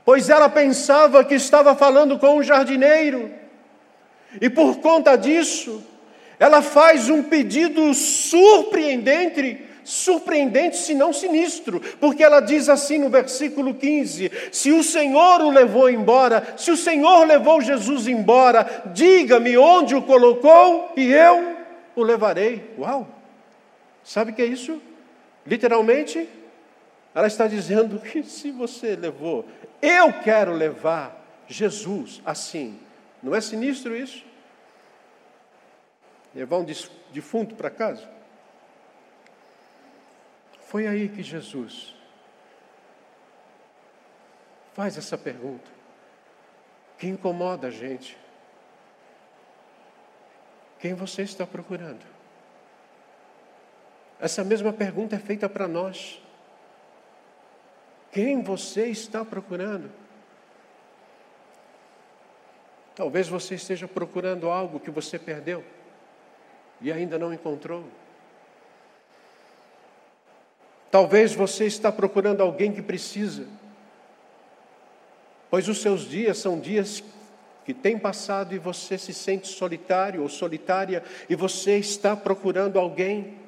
Pois 0.03 0.29
ela 0.29 0.49
pensava 0.49 1.23
que 1.23 1.35
estava 1.35 1.75
falando 1.75 2.19
com 2.19 2.37
um 2.37 2.43
jardineiro, 2.43 3.31
e 4.41 4.49
por 4.49 4.77
conta 4.77 5.15
disso, 5.15 5.83
ela 6.39 6.61
faz 6.61 7.09
um 7.09 7.23
pedido 7.23 7.93
surpreendente 7.93 9.65
surpreendente, 9.85 10.77
se 10.77 10.95
não 10.95 11.13
sinistro, 11.13 11.79
porque 11.99 12.23
ela 12.23 12.39
diz 12.39 12.67
assim 12.67 12.97
no 12.97 13.07
versículo 13.07 13.73
15: 13.75 14.31
Se 14.51 14.71
o 14.71 14.83
Senhor 14.83 15.41
o 15.41 15.51
levou 15.51 15.89
embora, 15.89 16.55
se 16.57 16.71
o 16.71 16.75
Senhor 16.75 17.25
levou 17.25 17.61
Jesus 17.61 18.07
embora, 18.07 18.83
diga-me 18.87 19.55
onde 19.57 19.95
o 19.95 20.01
colocou 20.01 20.91
e 20.97 21.13
eu 21.13 21.55
o 21.95 22.01
levarei. 22.03 22.71
Uau! 22.79 23.07
Sabe 24.03 24.31
o 24.31 24.33
que 24.33 24.41
é 24.41 24.45
isso? 24.45 24.81
Literalmente, 25.45 26.27
ela 27.13 27.27
está 27.27 27.47
dizendo 27.47 27.99
que 27.99 28.23
se 28.23 28.51
você 28.51 28.95
levou, 28.95 29.45
eu 29.81 30.11
quero 30.11 30.51
levar 30.51 31.23
Jesus 31.47 32.21
assim. 32.25 32.79
Não 33.25 33.33
é 33.33 33.41
sinistro 33.41 33.95
isso? 33.97 34.23
Levar 36.35 36.59
um 36.59 36.65
defunto 37.11 37.55
para 37.55 37.71
casa? 37.71 38.07
Foi 40.67 40.85
aí 40.85 41.09
que 41.09 41.23
Jesus 41.23 41.95
faz 44.75 44.95
essa 44.95 45.17
pergunta, 45.17 45.67
que 46.99 47.07
incomoda 47.07 47.69
a 47.69 47.71
gente. 47.71 48.15
Quem 50.77 50.93
você 50.93 51.23
está 51.23 51.47
procurando? 51.47 52.05
Essa 54.19 54.43
mesma 54.43 54.71
pergunta 54.71 55.15
é 55.15 55.19
feita 55.19 55.49
para 55.49 55.67
nós. 55.67 56.21
Quem 58.11 58.43
você 58.43 58.85
está 58.85 59.25
procurando? 59.25 60.04
Talvez 62.95 63.27
você 63.27 63.55
esteja 63.55 63.87
procurando 63.87 64.49
algo 64.49 64.79
que 64.79 64.89
você 64.89 65.19
perdeu 65.19 65.63
e 66.79 66.91
ainda 66.91 67.17
não 67.17 67.33
encontrou. 67.33 67.83
Talvez 70.89 71.33
você 71.33 71.65
está 71.65 71.91
procurando 71.91 72.41
alguém 72.41 72.71
que 72.71 72.81
precisa, 72.81 73.47
pois 75.49 75.67
os 75.67 75.81
seus 75.81 76.01
dias 76.07 76.37
são 76.37 76.57
dias 76.57 77.03
que 77.65 77.73
têm 77.73 77.99
passado 77.99 78.53
e 78.55 78.59
você 78.59 78.97
se 78.97 79.13
sente 79.13 79.47
solitário 79.47 80.21
ou 80.21 80.29
solitária 80.29 81.03
e 81.29 81.35
você 81.35 81.77
está 81.77 82.15
procurando 82.15 82.79
alguém. 82.79 83.44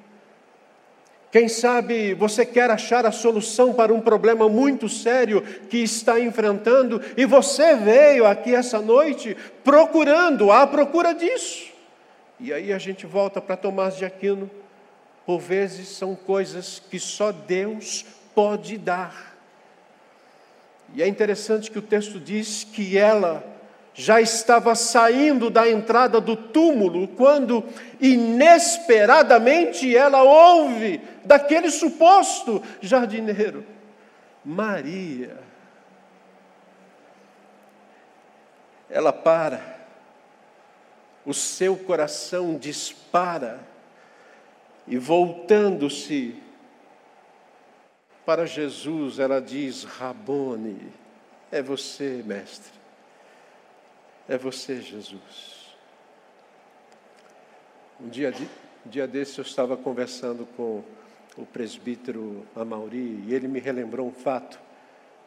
Quem 1.32 1.48
sabe 1.48 2.14
você 2.14 2.46
quer 2.46 2.72
achar 2.72 3.06
a 3.06 3.12
solução 3.12 3.74
para 3.74 3.94
um 3.94 4.00
problema 4.00 4.48
muito 4.48 4.88
sério 4.88 5.42
que 5.70 5.78
está 5.78 6.20
enfrentando 6.20 7.02
e 7.18 7.26
você 7.26 7.76
veio 7.76 8.26
aqui 8.26 8.56
essa 8.56 8.80
noite 8.80 9.36
procurando, 9.64 10.52
à 10.52 10.66
procura 10.66 11.14
disso. 11.14 11.68
E 12.40 12.54
aí 12.54 12.72
a 12.72 12.78
gente 12.78 13.06
volta 13.06 13.42
para 13.42 13.58
Tomás 13.58 13.98
de 13.98 14.06
Aquino 14.06 14.50
por 15.26 15.40
vezes 15.40 15.90
são 15.90 16.16
coisas 16.16 16.82
que 16.90 16.98
só 16.98 17.34
Deus 17.34 18.06
pode 18.34 18.78
dar. 18.78 19.36
E 20.94 21.04
é 21.04 21.08
interessante 21.08 21.70
que 21.70 21.78
o 21.78 21.82
texto 21.82 22.18
diz 22.18 22.64
que 22.64 22.98
ela 22.98 23.44
já 23.98 24.22
estava 24.22 24.76
saindo 24.76 25.50
da 25.50 25.68
entrada 25.68 26.22
do 26.22 26.36
túmulo 26.36 27.08
quando 27.08 27.66
inesperadamente 28.00 29.98
ela 29.98 30.22
ouve 30.22 31.02
daquele 31.26 31.72
suposto 31.72 32.62
jardineiro, 32.80 33.66
Maria. 34.46 35.40
Ela 38.88 39.12
para, 39.12 39.76
o 41.26 41.34
seu 41.34 41.76
coração 41.76 42.56
dispara 42.56 43.60
e 44.86 44.96
voltando-se 44.96 46.36
para 48.24 48.46
Jesus, 48.46 49.18
ela 49.18 49.42
diz: 49.42 49.84
Rabone, 49.86 50.94
é 51.52 51.64
você, 51.64 52.22
mestre, 52.24 52.78
é 54.28 54.38
você, 54.38 54.82
Jesus. 54.82 55.76
Um 58.00 58.10
dia, 58.10 58.34
um 58.86 58.90
dia 58.90 59.08
desse 59.08 59.40
eu 59.40 59.44
estava 59.44 59.76
conversando 59.76 60.46
com 60.58 60.84
o 61.38 61.46
presbítero 61.46 62.46
Amauri 62.56 63.24
e 63.28 63.34
ele 63.34 63.48
me 63.48 63.60
relembrou 63.60 64.08
um 64.08 64.14
fato 64.14 64.60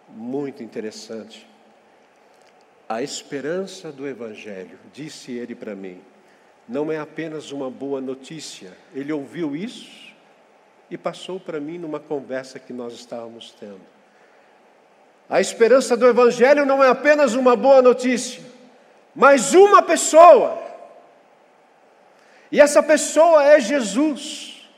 muito 0.08 0.62
interessante. 0.62 1.48
A 2.88 3.02
esperança 3.02 3.92
do 3.92 4.06
Evangelho, 4.06 4.78
disse 4.92 5.32
ele 5.32 5.54
para 5.54 5.74
mim, 5.74 6.00
não 6.68 6.90
é 6.90 6.98
apenas 6.98 7.52
uma 7.52 7.70
boa 7.70 8.00
notícia. 8.00 8.76
Ele 8.94 9.12
ouviu 9.12 9.56
isso 9.56 10.12
e 10.90 10.98
passou 10.98 11.38
para 11.38 11.60
mim 11.60 11.78
numa 11.78 12.00
conversa 12.00 12.58
que 12.58 12.72
nós 12.72 12.92
estávamos 12.94 13.52
tendo. 13.58 13.80
A 15.28 15.40
esperança 15.40 15.96
do 15.96 16.06
Evangelho 16.06 16.66
não 16.66 16.82
é 16.82 16.88
apenas 16.88 17.34
uma 17.34 17.54
boa 17.54 17.80
notícia, 17.80 18.42
mas 19.14 19.54
uma 19.54 19.82
pessoa. 19.82 20.58
E 22.50 22.60
essa 22.60 22.82
pessoa 22.82 23.44
é 23.44 23.60
Jesus. 23.60 24.68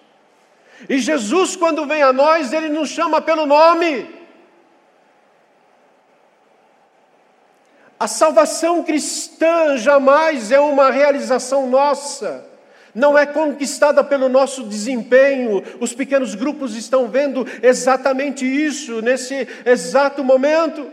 E 0.88 0.98
Jesus, 0.98 1.56
quando 1.56 1.86
vem 1.86 2.02
a 2.02 2.12
nós, 2.12 2.52
ele 2.52 2.68
nos 2.68 2.88
chama 2.88 3.20
pelo 3.20 3.46
nome. 3.46 4.22
A 7.98 8.08
salvação 8.08 8.82
cristã 8.82 9.76
jamais 9.76 10.50
é 10.50 10.58
uma 10.58 10.90
realização 10.90 11.68
nossa, 11.68 12.44
não 12.92 13.16
é 13.16 13.24
conquistada 13.24 14.02
pelo 14.02 14.28
nosso 14.28 14.64
desempenho. 14.64 15.62
Os 15.78 15.94
pequenos 15.94 16.34
grupos 16.34 16.74
estão 16.74 17.06
vendo 17.06 17.46
exatamente 17.62 18.44
isso 18.44 19.00
nesse 19.00 19.46
exato 19.64 20.24
momento. 20.24 20.90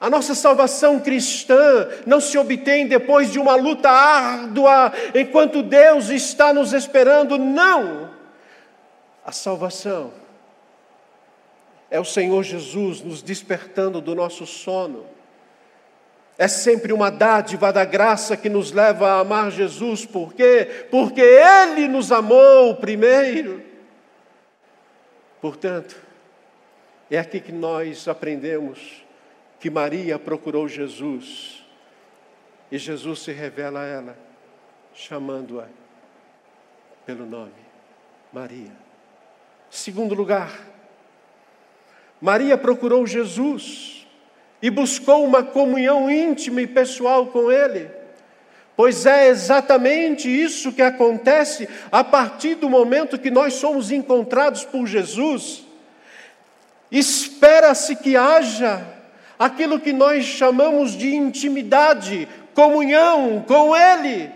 A 0.00 0.08
nossa 0.08 0.34
salvação 0.34 1.00
cristã 1.00 1.88
não 2.06 2.20
se 2.20 2.38
obtém 2.38 2.86
depois 2.86 3.32
de 3.32 3.38
uma 3.38 3.56
luta 3.56 3.90
árdua, 3.90 4.92
enquanto 5.12 5.62
Deus 5.62 6.08
está 6.08 6.52
nos 6.52 6.72
esperando, 6.72 7.36
não. 7.36 8.08
A 9.24 9.32
salvação 9.32 10.12
é 11.90 11.98
o 11.98 12.04
Senhor 12.04 12.44
Jesus 12.44 13.02
nos 13.02 13.22
despertando 13.22 14.00
do 14.00 14.14
nosso 14.14 14.46
sono. 14.46 15.04
É 16.36 16.46
sempre 16.46 16.92
uma 16.92 17.10
dádiva 17.10 17.72
da 17.72 17.84
graça 17.84 18.36
que 18.36 18.48
nos 18.48 18.70
leva 18.70 19.08
a 19.08 19.20
amar 19.20 19.50
Jesus, 19.50 20.06
por 20.06 20.32
quê? 20.32 20.86
Porque 20.92 21.20
Ele 21.20 21.88
nos 21.88 22.12
amou 22.12 22.76
primeiro. 22.76 23.60
Portanto, 25.40 25.96
é 27.10 27.18
aqui 27.18 27.40
que 27.40 27.50
nós 27.50 28.06
aprendemos 28.06 29.07
que 29.58 29.68
Maria 29.70 30.18
procurou 30.18 30.68
Jesus 30.68 31.64
e 32.70 32.78
Jesus 32.78 33.20
se 33.20 33.32
revela 33.32 33.80
a 33.80 33.86
ela, 33.86 34.18
chamando-a 34.94 35.66
pelo 37.04 37.24
nome 37.26 37.52
Maria. 38.32 38.72
Segundo 39.70 40.14
lugar, 40.14 40.52
Maria 42.20 42.58
procurou 42.58 43.06
Jesus 43.06 44.06
e 44.60 44.70
buscou 44.70 45.24
uma 45.24 45.42
comunhão 45.42 46.10
íntima 46.10 46.60
e 46.60 46.66
pessoal 46.66 47.26
com 47.26 47.50
Ele. 47.50 47.90
Pois 48.76 49.06
é 49.06 49.28
exatamente 49.28 50.28
isso 50.28 50.72
que 50.72 50.82
acontece 50.82 51.68
a 51.90 52.04
partir 52.04 52.54
do 52.56 52.68
momento 52.68 53.18
que 53.18 53.30
nós 53.30 53.54
somos 53.54 53.90
encontrados 53.90 54.64
por 54.64 54.86
Jesus. 54.86 55.64
Espera-se 56.90 57.96
que 57.96 58.16
haja 58.16 58.97
aquilo 59.38 59.78
que 59.78 59.92
nós 59.92 60.24
chamamos 60.24 60.92
de 60.92 61.14
intimidade, 61.14 62.28
comunhão 62.54 63.44
com 63.46 63.76
Ele. 63.76 64.30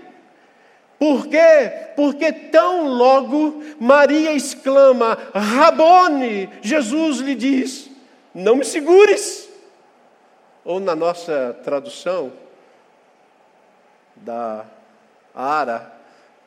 Por 0.99 1.27
quê? 1.27 1.91
Porque 1.97 2.33
tão 2.33 2.87
logo 2.87 3.61
Maria 3.81 4.33
exclama, 4.33 5.19
Rabone, 5.35 6.49
Jesus 6.63 7.19
lhe 7.19 7.35
diz: 7.35 7.91
Não 8.33 8.55
me 8.55 8.65
segures. 8.65 9.51
Ou 10.65 10.79
na 10.79 10.95
nossa 10.95 11.59
tradução 11.65 12.33
da 14.15 14.65
Ara, 15.35 15.93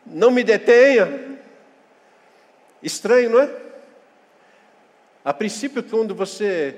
não 0.05 0.31
me 0.31 0.41
detenha. 0.41 1.37
Estranho, 2.81 3.31
não 3.31 3.41
é? 3.41 3.49
A 5.25 5.33
princípio, 5.33 5.83
quando 5.83 6.15
você 6.15 6.77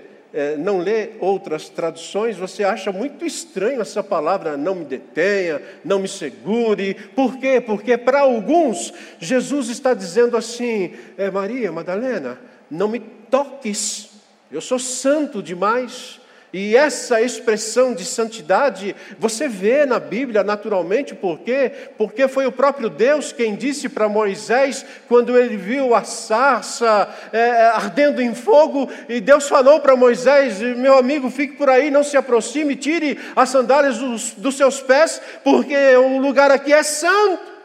não 0.57 0.77
lê 0.77 1.11
outras 1.19 1.67
traduções, 1.67 2.37
você 2.37 2.63
acha 2.63 2.91
muito 2.91 3.25
estranho 3.25 3.81
essa 3.81 4.03
palavra, 4.03 4.55
não 4.55 4.75
me 4.75 4.85
detenha, 4.85 5.61
não 5.83 5.99
me 5.99 6.07
segure. 6.07 6.93
Por 7.15 7.37
quê? 7.37 7.59
Porque 7.59 7.97
para 7.97 8.21
alguns, 8.21 8.93
Jesus 9.19 9.69
está 9.69 9.93
dizendo 9.93 10.37
assim: 10.37 10.93
é, 11.17 11.31
Maria, 11.31 11.71
Madalena, 11.71 12.39
não 12.69 12.87
me 12.87 12.99
toques, 12.99 14.09
eu 14.51 14.61
sou 14.61 14.77
santo 14.77 15.41
demais, 15.41 16.19
E 16.53 16.77
essa 16.77 17.21
expressão 17.21 17.93
de 17.93 18.05
santidade 18.05 18.95
você 19.19 19.49
vê 19.49 19.85
na 19.85 19.99
Bíblia 19.99 20.45
naturalmente, 20.45 21.13
por 21.13 21.39
quê? 21.39 21.71
Porque 21.97 22.25
foi 22.29 22.45
o 22.45 22.51
próprio 22.53 22.89
Deus 22.89 23.33
quem 23.33 23.53
disse 23.53 23.89
para 23.89 24.07
Moisés, 24.07 24.85
quando 25.09 25.37
ele 25.37 25.57
viu 25.57 25.93
a 25.93 26.05
sarça 26.05 27.09
é, 27.33 27.67
ardendo 27.67 28.21
em 28.21 28.33
fogo, 28.33 28.89
e 29.09 29.19
Deus 29.19 29.49
falou 29.49 29.81
para 29.81 29.95
Moisés: 29.95 30.61
Meu 30.61 30.97
amigo, 30.97 31.29
fique 31.29 31.57
por 31.57 31.69
aí, 31.69 31.91
não 31.91 32.03
se 32.03 32.15
aproxime, 32.15 32.77
tire 32.77 33.19
as 33.35 33.49
sandálias 33.49 33.97
dos, 33.97 34.31
dos 34.31 34.55
seus 34.55 34.79
pés, 34.79 35.21
porque 35.43 35.75
o 35.97 36.17
lugar 36.17 36.49
aqui 36.49 36.71
é 36.71 36.83
santo. 36.83 37.57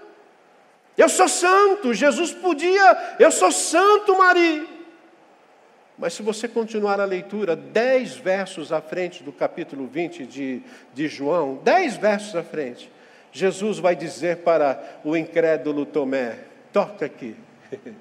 Eu 0.99 1.09
sou 1.09 1.29
santo, 1.29 1.95
Jesus 1.95 2.33
podia, 2.33 3.15
eu 3.19 3.31
sou 3.31 3.53
santo, 3.53 4.19
Maria. 4.19 4.72
Mas 6.03 6.15
se 6.15 6.23
você 6.23 6.49
continuar 6.49 6.99
a 6.99 7.05
leitura, 7.05 7.55
dez 7.55 8.17
versos 8.17 8.73
à 8.73 8.81
frente 8.81 9.23
do 9.23 9.33
capítulo 9.33 9.87
20 9.87 10.27
de, 10.27 10.61
de 10.93 11.07
João, 11.07 11.61
dez 11.63 11.97
versos 11.97 12.35
à 12.35 12.43
frente, 12.43 12.91
Jesus 13.31 13.79
vai 13.79 13.95
dizer 13.95 14.39
para 14.39 14.83
o 15.05 15.17
incrédulo 15.17 15.87
Tomé: 15.87 16.41
toca 16.73 17.07
aqui, 17.07 17.37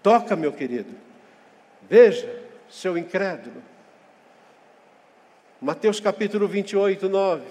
toca, 0.00 0.36
meu 0.36 0.52
querido, 0.52 0.94
veja, 1.88 2.32
seu 2.68 2.96
incrédulo. 2.96 3.60
Mateus 5.60 5.98
capítulo 5.98 6.46
28, 6.46 7.08
9. 7.08 7.42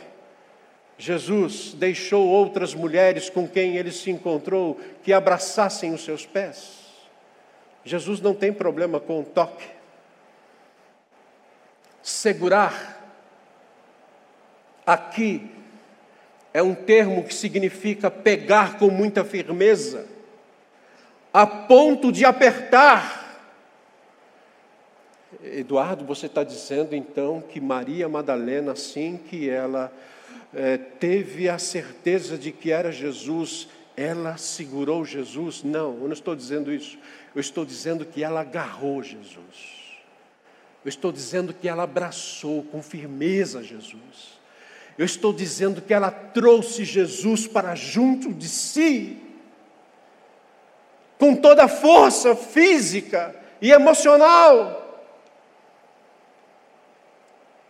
Jesus 0.97 1.73
deixou 1.73 2.25
outras 2.25 2.73
mulheres 2.73 3.29
com 3.29 3.45
quem 3.45 3.75
ele 3.75 3.91
se 3.91 4.09
encontrou 4.09 4.79
que 5.03 5.11
abraçassem 5.11 5.93
os 5.93 6.05
seus 6.05 6.25
pés. 6.25 6.88
Jesus 7.89 8.21
não 8.21 8.35
tem 8.35 8.53
problema 8.53 8.99
com 8.99 9.21
o 9.21 9.25
toque. 9.25 9.65
Segurar, 12.03 13.03
aqui, 14.85 15.49
é 16.53 16.61
um 16.61 16.75
termo 16.75 17.23
que 17.23 17.33
significa 17.33 18.11
pegar 18.11 18.77
com 18.77 18.91
muita 18.91 19.25
firmeza, 19.25 20.05
a 21.33 21.47
ponto 21.47 22.11
de 22.11 22.25
apertar. 22.25 23.41
Eduardo, 25.43 26.05
você 26.05 26.27
está 26.27 26.43
dizendo 26.43 26.95
então 26.95 27.41
que 27.41 27.59
Maria 27.59 28.07
Madalena, 28.07 28.73
assim 28.73 29.17
que 29.17 29.49
ela 29.49 29.91
é, 30.53 30.77
teve 30.77 31.49
a 31.49 31.57
certeza 31.57 32.37
de 32.37 32.51
que 32.51 32.71
era 32.71 32.91
Jesus, 32.91 33.67
ela 33.97 34.37
segurou 34.37 35.03
Jesus? 35.03 35.63
Não, 35.63 35.95
eu 35.95 36.05
não 36.05 36.13
estou 36.13 36.35
dizendo 36.35 36.71
isso. 36.71 36.97
Eu 37.35 37.41
estou 37.41 37.65
dizendo 37.65 38.05
que 38.05 38.23
ela 38.23 38.41
agarrou 38.41 39.03
Jesus. 39.03 39.79
Eu 40.83 40.89
estou 40.89 41.11
dizendo 41.11 41.53
que 41.53 41.67
ela 41.67 41.83
abraçou 41.83 42.63
com 42.63 42.81
firmeza 42.81 43.63
Jesus. 43.63 44.39
Eu 44.97 45.05
estou 45.05 45.31
dizendo 45.31 45.81
que 45.81 45.93
ela 45.93 46.11
trouxe 46.11 46.83
Jesus 46.83 47.47
para 47.47 47.75
junto 47.75 48.33
de 48.33 48.47
si, 48.47 49.21
com 51.17 51.35
toda 51.35 51.65
a 51.65 51.69
força 51.69 52.35
física 52.35 53.35
e 53.61 53.71
emocional. 53.71 54.79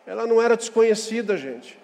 Ela 0.06 0.26
não 0.26 0.42
era 0.42 0.58
desconhecida, 0.58 1.38
gente. 1.38 1.78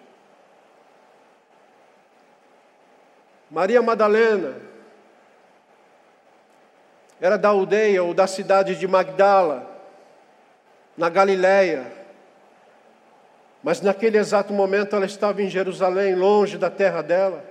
Maria 3.52 3.82
Madalena, 3.82 4.56
era 7.20 7.38
da 7.38 7.50
aldeia 7.50 8.04
ou 8.04 8.14
da 8.14 8.28
cidade 8.28 8.76
de 8.76 8.88
Magdala, 8.88 9.72
na 10.98 11.10
Galiléia. 11.10 11.92
Mas 13.64 13.82
naquele 13.82 14.18
exato 14.18 14.54
momento 14.54 14.96
ela 14.96 15.06
estava 15.06 15.42
em 15.42 15.50
Jerusalém, 15.50 16.16
longe 16.16 16.58
da 16.58 16.70
terra 16.70 17.02
dela. 17.02 17.44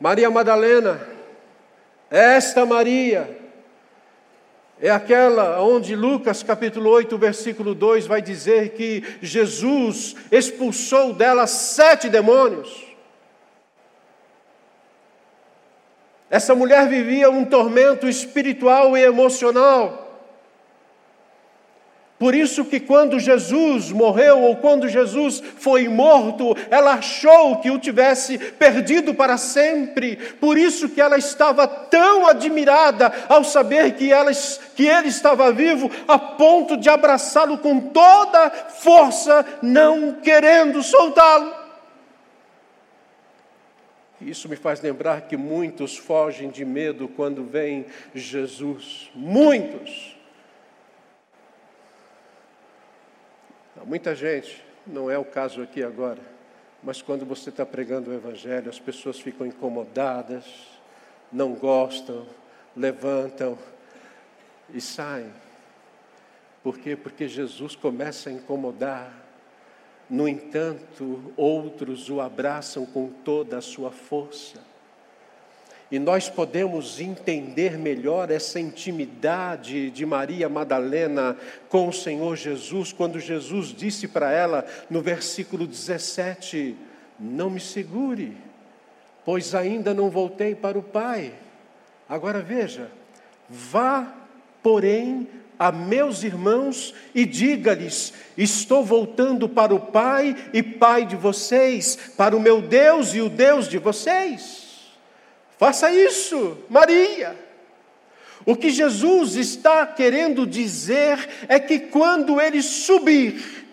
Maria 0.00 0.30
Madalena, 0.30 1.00
esta 2.10 2.64
Maria, 2.64 3.38
é 4.80 4.88
aquela 4.88 5.60
onde 5.60 5.94
Lucas 5.94 6.42
capítulo 6.42 6.88
8, 6.88 7.18
versículo 7.18 7.74
2 7.74 8.06
vai 8.06 8.22
dizer 8.22 8.70
que 8.70 9.04
Jesus 9.20 10.16
expulsou 10.32 11.12
dela 11.12 11.46
sete 11.46 12.08
demônios. 12.08 12.89
Essa 16.30 16.54
mulher 16.54 16.88
vivia 16.88 17.28
um 17.28 17.44
tormento 17.44 18.08
espiritual 18.08 18.96
e 18.96 19.02
emocional. 19.02 20.06
Por 22.20 22.34
isso 22.34 22.66
que 22.66 22.78
quando 22.78 23.18
Jesus 23.18 23.90
morreu 23.90 24.42
ou 24.42 24.54
quando 24.56 24.86
Jesus 24.86 25.42
foi 25.56 25.88
morto, 25.88 26.54
ela 26.70 26.92
achou 26.92 27.56
que 27.56 27.70
o 27.70 27.78
tivesse 27.78 28.36
perdido 28.36 29.14
para 29.14 29.38
sempre. 29.38 30.16
Por 30.38 30.58
isso 30.58 30.90
que 30.90 31.00
ela 31.00 31.16
estava 31.16 31.66
tão 31.66 32.26
admirada 32.26 33.10
ao 33.26 33.42
saber 33.42 33.94
que, 33.94 34.12
ela, 34.12 34.30
que 34.76 34.86
ele 34.86 35.08
estava 35.08 35.50
vivo, 35.50 35.90
a 36.06 36.18
ponto 36.18 36.76
de 36.76 36.90
abraçá-lo 36.90 37.56
com 37.56 37.80
toda 37.80 38.50
força, 38.50 39.42
não 39.62 40.12
querendo 40.22 40.82
soltá-lo. 40.82 41.59
Isso 44.20 44.48
me 44.48 44.56
faz 44.56 44.80
lembrar 44.82 45.22
que 45.22 45.36
muitos 45.36 45.96
fogem 45.96 46.50
de 46.50 46.64
medo 46.64 47.08
quando 47.08 47.44
vem 47.44 47.86
Jesus. 48.14 49.10
Muitos. 49.14 50.16
Há 53.80 53.84
muita 53.84 54.14
gente, 54.14 54.62
não 54.86 55.10
é 55.10 55.16
o 55.16 55.24
caso 55.24 55.62
aqui 55.62 55.82
agora, 55.82 56.20
mas 56.82 57.00
quando 57.00 57.24
você 57.24 57.48
está 57.48 57.64
pregando 57.64 58.10
o 58.10 58.14
Evangelho, 58.14 58.68
as 58.68 58.78
pessoas 58.78 59.18
ficam 59.18 59.46
incomodadas, 59.46 60.44
não 61.32 61.54
gostam, 61.54 62.26
levantam 62.76 63.56
e 64.68 64.82
saem. 64.82 65.32
Por 66.62 66.78
quê? 66.78 66.94
Porque 66.94 67.26
Jesus 67.26 67.74
começa 67.74 68.28
a 68.28 68.32
incomodar 68.32 69.19
no 70.10 70.26
entanto, 70.26 71.32
outros 71.36 72.10
o 72.10 72.20
abraçam 72.20 72.84
com 72.84 73.08
toda 73.24 73.58
a 73.58 73.62
sua 73.62 73.92
força. 73.92 74.58
E 75.90 75.98
nós 75.98 76.28
podemos 76.28 77.00
entender 77.00 77.78
melhor 77.78 78.30
essa 78.30 78.60
intimidade 78.60 79.90
de 79.90 80.06
Maria 80.06 80.48
Madalena 80.48 81.36
com 81.68 81.88
o 81.88 81.92
Senhor 81.92 82.36
Jesus, 82.36 82.92
quando 82.92 83.18
Jesus 83.18 83.68
disse 83.68 84.06
para 84.06 84.32
ela 84.32 84.64
no 84.88 85.00
versículo 85.00 85.66
17: 85.66 86.76
Não 87.18 87.50
me 87.50 87.60
segure, 87.60 88.36
pois 89.24 89.54
ainda 89.54 89.92
não 89.92 90.10
voltei 90.10 90.54
para 90.54 90.78
o 90.78 90.82
Pai. 90.82 91.34
Agora 92.08 92.40
veja, 92.40 92.90
vá, 93.48 94.14
porém, 94.62 95.28
a 95.60 95.70
meus 95.70 96.22
irmãos 96.22 96.94
e 97.14 97.26
diga-lhes: 97.26 98.14
Estou 98.34 98.82
voltando 98.82 99.46
para 99.46 99.74
o 99.74 99.78
Pai 99.78 100.34
e 100.54 100.62
Pai 100.62 101.04
de 101.04 101.16
vocês, 101.16 101.98
para 102.16 102.34
o 102.34 102.40
meu 102.40 102.62
Deus 102.62 103.14
e 103.14 103.20
o 103.20 103.28
Deus 103.28 103.68
de 103.68 103.76
vocês. 103.76 104.88
Faça 105.58 105.92
isso, 105.92 106.56
Maria. 106.70 107.36
O 108.46 108.56
que 108.56 108.70
Jesus 108.70 109.36
está 109.36 109.86
querendo 109.86 110.46
dizer 110.46 111.28
é 111.46 111.60
que 111.60 111.78
quando 111.78 112.40
ele 112.40 112.62
subir, 112.62 113.66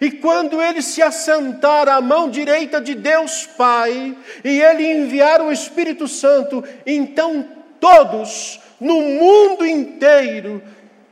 e 0.00 0.10
quando 0.10 0.62
ele 0.62 0.80
se 0.80 1.02
assentar 1.02 1.88
à 1.90 2.00
mão 2.00 2.30
direita 2.30 2.80
de 2.80 2.94
Deus 2.94 3.46
Pai, 3.46 4.16
e 4.42 4.62
ele 4.62 4.90
enviar 4.90 5.42
o 5.42 5.52
Espírito 5.52 6.08
Santo, 6.08 6.64
então 6.86 7.46
todos 7.78 8.58
no 8.80 9.00
mundo 9.02 9.66
inteiro 9.66 10.62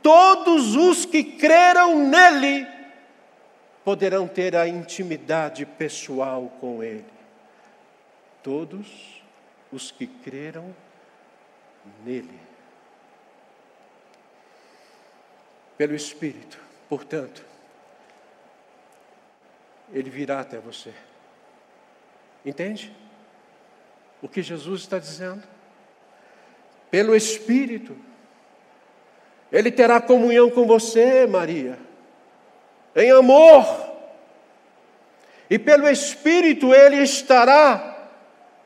todos 0.07 0.73
os 0.73 1.05
que 1.05 1.21
creram 1.21 2.07
nele 2.07 2.65
poderão 3.83 4.25
ter 4.25 4.55
a 4.55 4.65
intimidade 4.65 5.65
pessoal 5.65 6.49
com 6.61 6.81
ele. 6.81 7.03
Todos 8.41 9.21
os 9.69 9.91
que 9.91 10.07
creram 10.07 10.73
nele. 12.05 12.39
Pelo 15.77 15.93
Espírito, 15.93 16.57
portanto, 16.87 17.45
ele 19.91 20.09
virá 20.09 20.39
até 20.39 20.57
você. 20.57 20.93
Entende? 22.45 22.95
O 24.21 24.29
que 24.29 24.41
Jesus 24.41 24.83
está 24.83 24.99
dizendo? 24.99 25.43
Pelo 26.89 27.13
Espírito, 27.13 28.06
ele 29.51 29.71
terá 29.71 30.01
comunhão 30.01 30.49
com 30.49 30.65
você, 30.65 31.25
Maria, 31.25 31.79
em 32.95 33.11
amor. 33.11 33.65
E 35.49 35.57
pelo 35.57 35.87
Espírito 35.87 36.73
ele 36.73 36.97
estará 36.97 38.09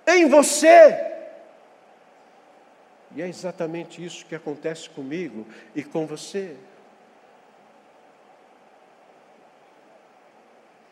em 0.08 0.28
você. 0.28 1.10
E 3.15 3.22
é 3.22 3.28
exatamente 3.28 4.04
isso 4.04 4.26
que 4.26 4.34
acontece 4.34 4.89
comigo 4.89 5.46
e 5.76 5.84
com 5.84 6.08
você. 6.08 6.56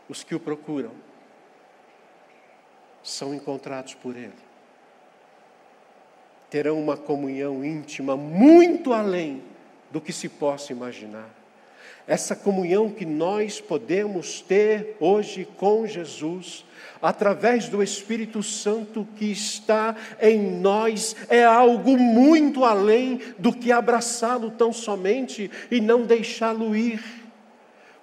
Os 0.07 0.23
que 0.23 0.35
o 0.35 0.39
procuram 0.39 0.91
são 3.01 3.33
encontrados 3.33 3.95
por 3.95 4.15
ele 4.15 4.49
terão 6.49 6.79
uma 6.79 6.97
comunhão 6.97 7.63
íntima 7.63 8.17
muito 8.17 8.91
além 8.91 9.43
do 9.91 9.99
que 10.01 10.13
se 10.13 10.29
possa 10.29 10.71
imaginar. 10.71 11.29
Essa 12.09 12.35
comunhão 12.35 12.89
que 12.89 13.05
nós 13.05 13.61
podemos 13.61 14.41
ter 14.41 14.97
hoje 14.99 15.47
com 15.57 15.85
Jesus, 15.85 16.65
através 16.99 17.69
do 17.69 17.83
Espírito 17.83 18.41
Santo 18.41 19.07
que 19.15 19.31
está 19.31 19.95
em 20.19 20.39
nós, 20.59 21.15
é 21.29 21.43
algo 21.43 21.97
muito 21.97 22.65
além 22.65 23.21
do 23.37 23.53
que 23.53 23.71
abraçá-lo 23.71 24.49
tão 24.49 24.73
somente 24.73 25.51
e 25.69 25.79
não 25.79 26.01
deixá-lo 26.01 26.75
ir. 26.75 26.99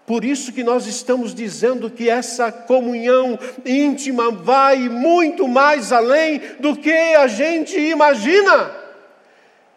Por 0.06 0.24
isso 0.24 0.52
que 0.52 0.62
nós 0.62 0.86
estamos 0.86 1.34
dizendo 1.34 1.90
que 1.90 2.08
essa 2.08 2.52
comunhão 2.52 3.36
íntima 3.64 4.30
vai 4.30 4.88
muito 4.88 5.48
mais 5.48 5.90
além 5.90 6.40
do 6.60 6.76
que 6.76 6.92
a 6.92 7.26
gente 7.26 7.76
imagina. 7.76 8.85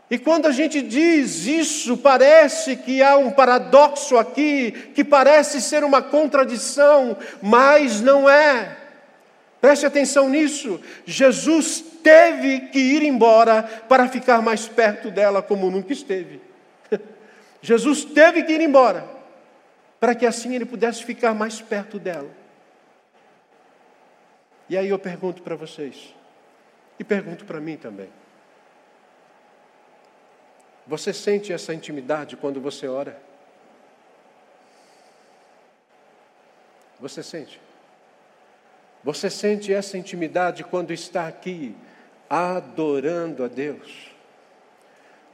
E 0.10 0.17
quando 0.17 0.48
a 0.48 0.52
gente 0.52 0.82
diz 0.82 1.45
isso, 1.45 1.95
parece 1.95 2.76
que 2.76 3.04
há 3.04 3.15
um 3.15 3.30
paradoxo 3.30 4.17
aqui, 4.17 4.72
que 4.95 5.04
parece 5.04 5.62
ser 5.62 5.84
uma 5.84 6.02
contradição, 6.02 7.15
mas 7.41 8.02
não 8.02 8.28
é. 8.28 8.76
Preste 9.62 9.86
atenção 9.86 10.28
nisso. 10.28 10.82
Jesus 11.06 11.84
teve 12.02 12.62
que 12.69 12.80
ir 12.80 13.04
embora 13.04 13.62
para 13.88 14.08
ficar 14.08 14.41
mais 14.41 14.67
perto 14.67 15.12
dela, 15.12 15.43
como 15.43 15.69
nunca 15.69 15.93
esteve. 15.93 16.41
Jesus 17.62 18.04
teve 18.04 18.41
que 18.43 18.54
ir 18.54 18.62
embora, 18.62 19.06
para 20.00 20.15
que 20.15 20.26
assim 20.26 20.56
ele 20.56 20.65
pudesse 20.65 21.04
ficar 21.04 21.36
mais 21.36 21.62
perto 21.62 22.00
dela. 22.00 22.30
E 24.67 24.76
aí 24.76 24.89
eu 24.89 24.98
pergunto 24.98 25.43
para 25.43 25.56
vocês, 25.56 26.15
e 26.98 27.04
pergunto 27.04 27.45
para 27.45 27.60
mim 27.60 27.78
também. 27.78 28.10
Você 30.89 31.13
sente 31.13 31.54
essa 31.54 31.71
intimidade 31.71 32.36
quando 32.36 32.60
você 32.60 32.88
ora? 32.88 33.15
Você 36.99 37.21
sente? 37.21 37.62
Você 39.04 39.30
sente 39.30 39.71
essa 39.71 39.99
intimidade 39.99 40.63
quando 40.63 40.91
está 40.91 41.28
aqui 41.28 41.75
adorando 42.28 43.43
a 43.43 43.47
Deus? 43.47 44.10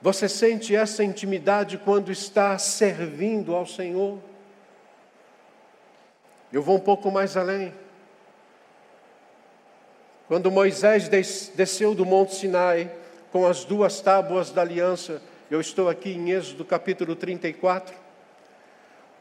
Você 0.01 0.27
sente 0.27 0.75
essa 0.75 1.05
intimidade 1.05 1.77
quando 1.77 2.11
está 2.11 2.57
servindo 2.57 3.55
ao 3.55 3.65
Senhor? 3.65 4.19
Eu 6.51 6.61
vou 6.61 6.75
um 6.75 6.81
pouco 6.81 7.09
mais 7.09 7.37
além. 7.37 7.73
Quando 10.27 10.51
Moisés 10.51 11.07
desceu 11.55 11.95
do 11.95 12.05
Monte 12.05 12.35
Sinai 12.35 12.91
com 13.31 13.47
as 13.47 13.63
duas 13.63 14.01
tábuas 14.01 14.51
da 14.51 14.61
aliança, 14.61 15.21
eu 15.55 15.61
estou 15.61 15.87
aqui 15.87 16.11
em 16.11 16.31
Êxodo 16.31 16.65
capítulo 16.65 17.15
34. 17.15 17.95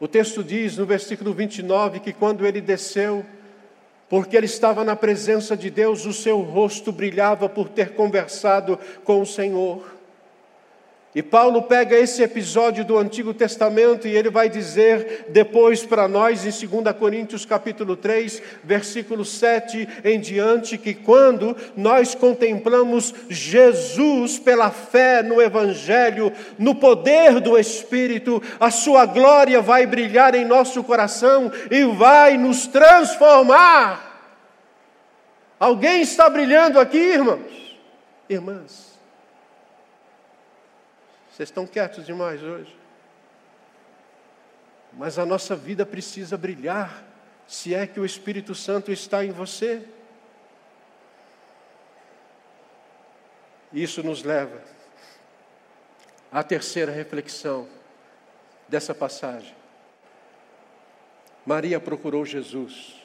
O 0.01 0.05
texto 0.05 0.43
diz 0.43 0.75
no 0.75 0.85
versículo 0.85 1.33
29 1.33 2.01
que 2.01 2.11
quando 2.11 2.45
ele 2.45 2.59
desceu, 2.59 3.25
porque 4.09 4.35
ele 4.35 4.45
estava 4.45 4.83
na 4.83 4.97
presença 4.97 5.55
de 5.55 5.69
Deus, 5.69 6.05
o 6.05 6.11
seu 6.11 6.41
rosto 6.41 6.91
brilhava 6.91 7.47
por 7.47 7.69
ter 7.69 7.93
conversado 7.93 8.77
com 9.05 9.21
o 9.21 9.25
Senhor. 9.25 9.94
E 11.15 11.23
Paulo 11.23 11.61
pega 11.61 11.95
esse 11.95 12.21
episódio 12.21 12.83
do 12.83 12.97
Antigo 12.97 13.33
Testamento 13.33 14.05
e 14.05 14.13
ele 14.13 14.29
vai 14.29 14.49
dizer 14.49 15.27
depois 15.29 15.81
para 15.81 16.09
nós 16.09 16.45
em 16.45 16.67
2 16.67 16.93
Coríntios 16.97 17.45
capítulo 17.45 17.95
3, 17.95 18.43
versículo 18.61 19.23
7 19.23 19.87
em 20.03 20.19
diante, 20.19 20.77
que 20.77 20.93
quando 20.93 21.55
nós 21.73 22.13
contemplamos 22.13 23.13
Jesus 23.29 24.37
pela 24.37 24.69
fé 24.69 25.23
no 25.23 25.41
Evangelho, 25.41 26.33
no 26.59 26.75
poder 26.75 27.39
do 27.39 27.57
Espírito, 27.57 28.43
a 28.59 28.69
sua 28.69 29.05
glória 29.05 29.61
vai 29.61 29.85
brilhar 29.85 30.35
em 30.35 30.43
nosso 30.43 30.83
coração 30.83 31.49
e 31.71 31.85
vai 31.85 32.37
nos 32.37 32.67
transformar. 32.67 34.33
Alguém 35.57 36.01
está 36.01 36.29
brilhando 36.29 36.77
aqui, 36.77 36.97
irmãos? 36.97 37.79
Irmãs. 38.27 38.84
Vocês 41.35 41.49
estão 41.49 41.67
quietos 41.67 42.05
demais 42.05 42.41
hoje. 42.41 42.73
Mas 44.93 45.19
a 45.19 45.25
nossa 45.25 45.53
vida 45.53 45.85
precisa 45.85 46.37
brilhar, 46.37 47.03
se 47.45 47.75
é 47.75 47.85
que 47.85 47.99
o 47.99 48.05
Espírito 48.05 48.55
Santo 48.55 48.89
está 48.89 49.25
em 49.25 49.31
você. 49.31 49.85
Isso 53.73 54.01
nos 54.01 54.23
leva 54.23 54.61
à 56.31 56.41
terceira 56.41 56.93
reflexão 56.93 57.67
dessa 58.69 58.95
passagem. 58.95 59.53
Maria 61.45 61.81
procurou 61.81 62.25
Jesus 62.25 62.95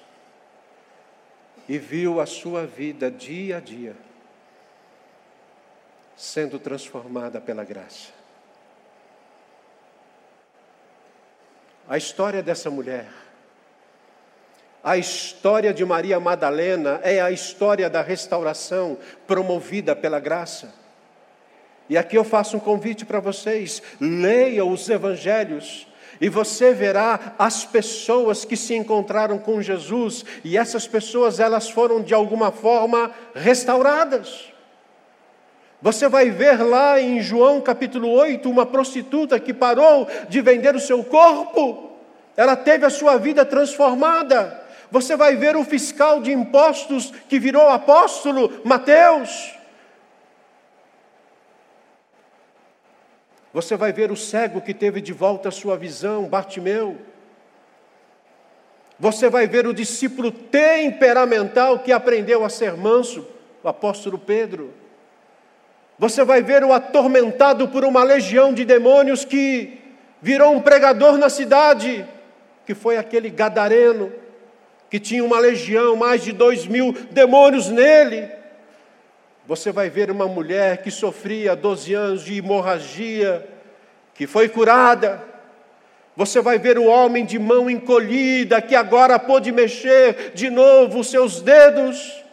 e 1.69 1.79
viu 1.79 2.21
a 2.21 2.27
sua 2.27 2.65
vida 2.65 3.11
dia 3.11 3.57
a 3.57 3.61
dia 3.61 3.97
sendo 6.17 6.61
transformada 6.61 7.41
pela 7.41 7.65
graça. 7.65 8.20
A 11.91 11.99
história 11.99 12.41
dessa 12.41 12.71
mulher, 12.71 13.09
a 14.83 14.97
história 14.97 15.75
de 15.75 15.85
Maria 15.85 16.21
Madalena 16.21 17.01
é 17.03 17.21
a 17.21 17.33
história 17.33 17.91
da 17.91 18.01
restauração 18.01 18.97
promovida 19.27 19.97
pela 19.97 20.21
graça. 20.21 20.73
E 21.89 21.99
aqui 21.99 22.17
eu 22.17 22.23
faço 22.23 22.57
um 22.57 22.61
convite 22.61 23.05
para 23.05 23.19
vocês: 23.19 23.83
leiam 24.01 24.71
os 24.71 24.89
evangelhos. 24.89 25.89
E 26.21 26.29
você 26.29 26.73
verá 26.73 27.35
as 27.37 27.65
pessoas 27.65 28.45
que 28.45 28.57
se 28.57 28.75
encontraram 28.75 29.39
com 29.39 29.61
Jesus, 29.61 30.25
e 30.45 30.57
essas 30.57 30.87
pessoas 30.87 31.41
elas 31.41 31.71
foram 31.71 32.01
de 32.03 32.15
alguma 32.15 32.53
forma 32.53 33.11
restauradas. 33.35 34.53
Você 35.83 36.09
vai 36.09 36.31
ver 36.31 36.63
lá 36.63 37.01
em 37.01 37.23
João 37.23 37.61
capítulo 37.61 38.11
8 38.11 38.51
uma 38.51 38.67
prostituta 38.67 39.41
que 39.41 39.55
parou 39.55 40.07
de 40.29 40.41
vender 40.43 40.75
o 40.77 40.81
seu 40.81 41.03
corpo, 41.03 41.91
ela 42.37 42.55
teve 42.55 42.85
a 42.85 42.91
sua 42.91 43.17
vida 43.17 43.45
transformada. 43.45 44.61
Você 44.91 45.17
vai 45.17 45.37
ver 45.37 45.57
o 45.57 45.65
fiscal 45.65 46.21
de 46.21 46.33
impostos 46.33 47.13
que 47.29 47.39
virou 47.39 47.69
apóstolo, 47.69 48.61
Mateus. 48.65 49.55
Você 53.53 53.77
vai 53.77 53.93
ver 53.93 54.13
o 54.13 54.17
cego 54.17 54.61
que 54.61 54.75
teve 54.75 55.01
de 55.01 55.13
volta 55.13 55.49
a 55.49 55.53
sua 55.53 55.77
visão, 55.77 56.25
Bartimeu. 56.25 56.99
Você 58.99 59.31
vai 59.31 59.47
ver 59.47 59.67
o 59.67 59.73
discípulo 59.73 60.31
temperamental 60.31 61.79
que 61.79 61.91
aprendeu 61.91 62.45
a 62.45 62.51
ser 62.51 62.77
manso, 62.77 63.27
o 63.63 63.69
apóstolo 63.69 64.19
Pedro. 64.19 64.80
Você 66.01 66.25
vai 66.25 66.41
ver 66.41 66.65
o 66.65 66.73
atormentado 66.73 67.69
por 67.69 67.85
uma 67.85 68.03
legião 68.03 68.55
de 68.55 68.65
demônios 68.65 69.23
que 69.23 69.79
virou 70.23 70.55
um 70.55 70.61
pregador 70.63 71.19
na 71.19 71.29
cidade, 71.29 72.07
que 72.65 72.75
foi 72.75 72.97
aquele 72.97 73.29
gadareno, 73.29 74.11
que 74.89 74.99
tinha 74.99 75.23
uma 75.23 75.39
legião, 75.39 75.95
mais 75.97 76.25
de 76.25 76.33
dois 76.33 76.67
mil 76.67 76.95
demônios 77.11 77.69
nele. 77.69 78.31
Você 79.47 79.71
vai 79.71 79.91
ver 79.91 80.11
uma 80.11 80.27
mulher 80.27 80.79
que 80.79 80.91
sofria 80.91 81.55
12 81.55 81.93
anos 81.93 82.25
de 82.25 82.39
hemorragia, 82.39 83.47
que 84.15 84.27
foi 84.27 84.49
curada. 84.49 85.23
Você 86.17 86.41
vai 86.41 86.59
ver 86.59 86.79
o 86.79 86.87
homem 86.87 87.27
de 87.27 87.39
mão 87.39 87.69
encolhida, 87.69 88.63
que 88.63 88.75
agora 88.75 89.19
pôde 89.19 89.53
mexer 89.53 90.33
de 90.33 90.49
novo 90.49 91.01
os 91.01 91.11
seus 91.11 91.43
dedos. 91.43 92.25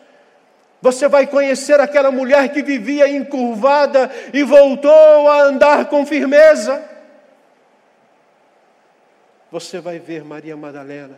Você 0.82 1.08
vai 1.08 1.26
conhecer 1.26 1.80
aquela 1.80 2.12
mulher 2.12 2.52
que 2.54 2.62
vivia 2.62 3.08
encurvada 3.10 4.12
e 4.34 4.44
voltou 4.44 5.28
a 5.28 5.42
andar 5.42 5.90
com 5.90 6.06
firmeza. 6.06 6.88
Você 9.52 9.80
vai 9.80 9.98
ver 9.98 10.24
Maria 10.24 10.56
Madalena, 10.56 11.18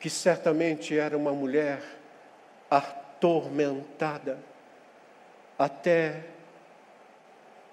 que 0.00 0.10
certamente 0.10 0.98
era 0.98 1.16
uma 1.16 1.32
mulher 1.32 1.80
atormentada, 2.68 4.38
até 5.58 6.24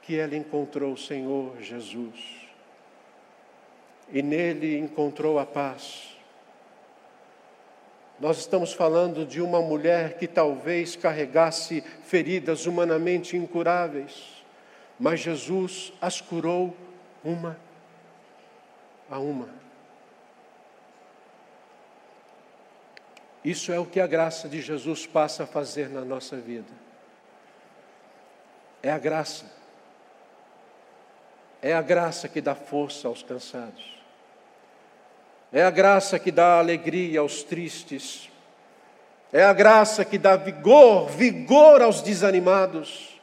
que 0.04 0.20
ela 0.20 0.36
encontrou 0.36 0.94
o 0.94 0.98
Senhor 0.98 1.60
Jesus. 1.62 2.20
E 4.12 4.22
nele 4.22 4.78
encontrou 4.78 5.40
a 5.40 5.46
paz 5.46 6.19
nós 8.20 8.38
estamos 8.40 8.74
falando 8.74 9.26
de 9.26 9.42
uma 9.42 9.62
mulher 9.62 10.18
que 10.18 10.28
talvez 10.28 10.96
carregasse 10.96 11.82
feridas 12.04 12.66
humanamente 12.66 13.38
incuráveis, 13.38 14.44
mas 15.00 15.22
Jesus 15.22 15.94
as 16.02 16.20
curou 16.20 16.76
uma 17.24 17.58
a 19.10 19.20
uma. 19.20 19.50
Isso 23.44 23.72
é 23.72 23.80
o 23.80 23.86
que 23.86 24.02
a 24.02 24.08
graça 24.08 24.50
de 24.50 24.62
Jesus 24.62 25.06
passa 25.08 25.44
a 25.44 25.48
fazer 25.48 25.90
na 25.90 26.02
nossa 26.02 26.36
vida. 26.36 26.72
É 28.84 28.92
a 28.92 29.00
graça. 29.00 29.46
É 31.62 31.74
a 31.74 31.82
graça 31.82 32.28
que 32.28 32.42
dá 32.42 32.54
força 32.54 33.08
aos 33.08 33.24
cansados. 33.24 33.99
É 35.52 35.64
a 35.64 35.70
graça 35.70 36.20
que 36.20 36.32
dá 36.32 36.60
alegria 36.60 37.20
aos 37.20 37.44
tristes. 37.44 38.30
É 39.32 39.44
a 39.44 39.54
graça 39.54 40.06
que 40.06 40.18
dá 40.18 40.36
vigor, 40.36 41.10
vigor 41.10 41.82
aos 41.82 42.02
desanimados. 42.02 43.20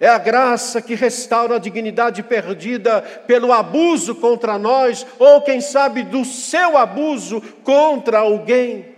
É 0.00 0.08
a 0.08 0.18
graça 0.18 0.82
que 0.82 0.94
restaura 0.94 1.56
a 1.56 1.58
dignidade 1.60 2.22
perdida 2.22 3.02
pelo 3.26 3.52
abuso 3.52 4.16
contra 4.16 4.58
nós, 4.58 5.06
ou 5.18 5.40
quem 5.42 5.60
sabe 5.60 6.02
do 6.02 6.24
seu 6.24 6.76
abuso 6.76 7.40
contra 7.62 8.18
alguém. 8.18 8.96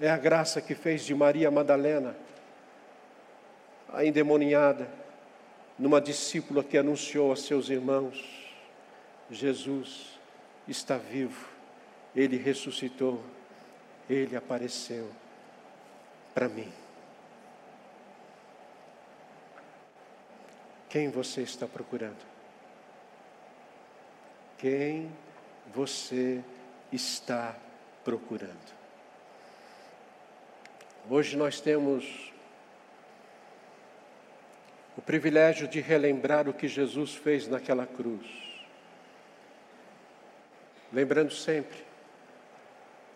É 0.00 0.10
a 0.10 0.16
graça 0.16 0.60
que 0.60 0.74
fez 0.74 1.04
de 1.04 1.14
Maria 1.14 1.50
Madalena 1.50 2.16
a 3.92 4.04
endemoniada, 4.04 4.88
numa 5.78 6.00
discípula 6.00 6.64
que 6.64 6.78
anunciou 6.78 7.30
a 7.30 7.36
seus 7.36 7.68
irmãos: 7.68 8.41
Jesus 9.32 10.18
está 10.68 10.98
vivo, 10.98 11.48
ele 12.14 12.36
ressuscitou, 12.36 13.24
ele 14.08 14.36
apareceu 14.36 15.10
para 16.34 16.48
mim. 16.48 16.70
Quem 20.90 21.08
você 21.08 21.40
está 21.40 21.66
procurando? 21.66 22.20
Quem 24.58 25.10
você 25.74 26.44
está 26.92 27.56
procurando? 28.04 28.82
Hoje 31.08 31.38
nós 31.38 31.58
temos 31.58 32.30
o 34.94 35.00
privilégio 35.00 35.66
de 35.66 35.80
relembrar 35.80 36.46
o 36.48 36.52
que 36.52 36.68
Jesus 36.68 37.14
fez 37.14 37.48
naquela 37.48 37.86
cruz. 37.86 38.51
Lembrando 40.92 41.32
sempre 41.32 41.78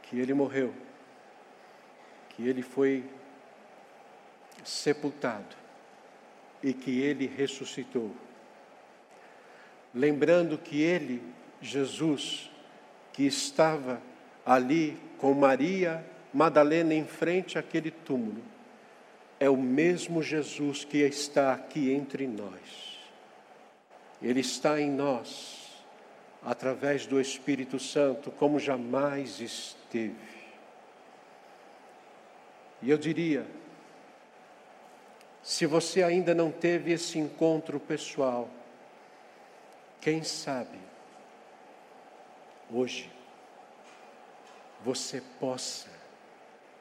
que 0.02 0.18
ele 0.18 0.32
morreu, 0.32 0.72
que 2.30 2.46
ele 2.46 2.62
foi 2.62 3.04
sepultado 4.64 5.54
e 6.62 6.72
que 6.72 7.00
ele 7.00 7.26
ressuscitou. 7.26 8.10
Lembrando 9.94 10.58
que 10.58 10.80
ele, 10.80 11.22
Jesus, 11.60 12.50
que 13.12 13.24
estava 13.24 14.00
ali 14.44 14.98
com 15.18 15.32
Maria 15.34 16.04
Madalena 16.32 16.92
em 16.92 17.06
frente 17.06 17.58
àquele 17.58 17.90
túmulo, 17.90 18.42
é 19.38 19.48
o 19.48 19.56
mesmo 19.56 20.22
Jesus 20.22 20.84
que 20.84 20.98
está 20.98 21.52
aqui 21.52 21.92
entre 21.92 22.26
nós. 22.26 22.98
Ele 24.20 24.40
está 24.40 24.80
em 24.80 24.90
nós, 24.90 25.65
através 26.46 27.08
do 27.08 27.20
Espírito 27.20 27.76
Santo, 27.76 28.30
como 28.30 28.60
jamais 28.60 29.40
esteve. 29.40 30.14
E 32.80 32.88
eu 32.88 32.96
diria, 32.96 33.44
se 35.42 35.66
você 35.66 36.04
ainda 36.04 36.32
não 36.36 36.52
teve 36.52 36.92
esse 36.92 37.18
encontro 37.18 37.80
pessoal, 37.80 38.48
quem 40.00 40.22
sabe, 40.22 40.78
hoje, 42.70 43.10
você 44.84 45.20
possa 45.40 45.88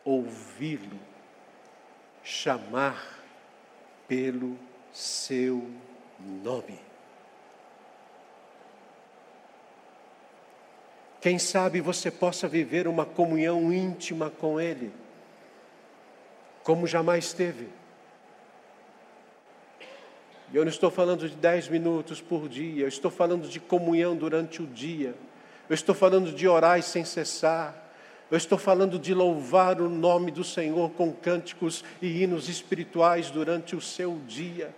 ouvi-lo 0.04 0.99
chamar 2.23 3.19
pelo 4.08 4.60
seu 4.93 5.67
nome. 6.19 6.80
Quem 11.26 11.40
sabe 11.40 11.82
você 11.82 12.12
possa 12.12 12.48
viver 12.48 12.88
uma 12.88 13.04
comunhão 13.04 13.74
íntima 13.74 14.30
com 14.30 14.62
Ele, 14.62 14.92
como 16.64 16.86
jamais 16.86 17.34
teve. 17.34 17.68
Eu 20.54 20.64
não 20.64 20.70
estou 20.70 20.92
falando 20.92 21.28
de 21.28 21.36
dez 21.36 21.68
minutos 21.68 22.22
por 22.22 22.48
dia, 22.48 22.84
eu 22.84 22.88
estou 22.88 23.10
falando 23.10 23.50
de 23.50 23.60
comunhão 23.60 24.16
durante 24.16 24.62
o 24.62 24.68
dia, 24.68 25.16
eu 25.68 25.74
estou 25.74 25.96
falando 25.96 26.32
de 26.32 26.48
orar 26.48 26.80
sem 26.84 27.04
cessar, 27.04 27.76
eu 28.30 28.38
estou 28.38 28.60
falando 28.60 29.00
de 29.00 29.12
louvar 29.12 29.82
o 29.82 29.90
nome 29.90 30.30
do 30.30 30.44
Senhor 30.44 30.92
com 30.92 31.12
cânticos 31.12 31.84
e 32.04 32.22
hinos 32.22 32.50
espirituais 32.50 33.32
durante 33.32 33.76
o 33.76 33.82
seu 33.82 34.20
dia. 34.28 34.72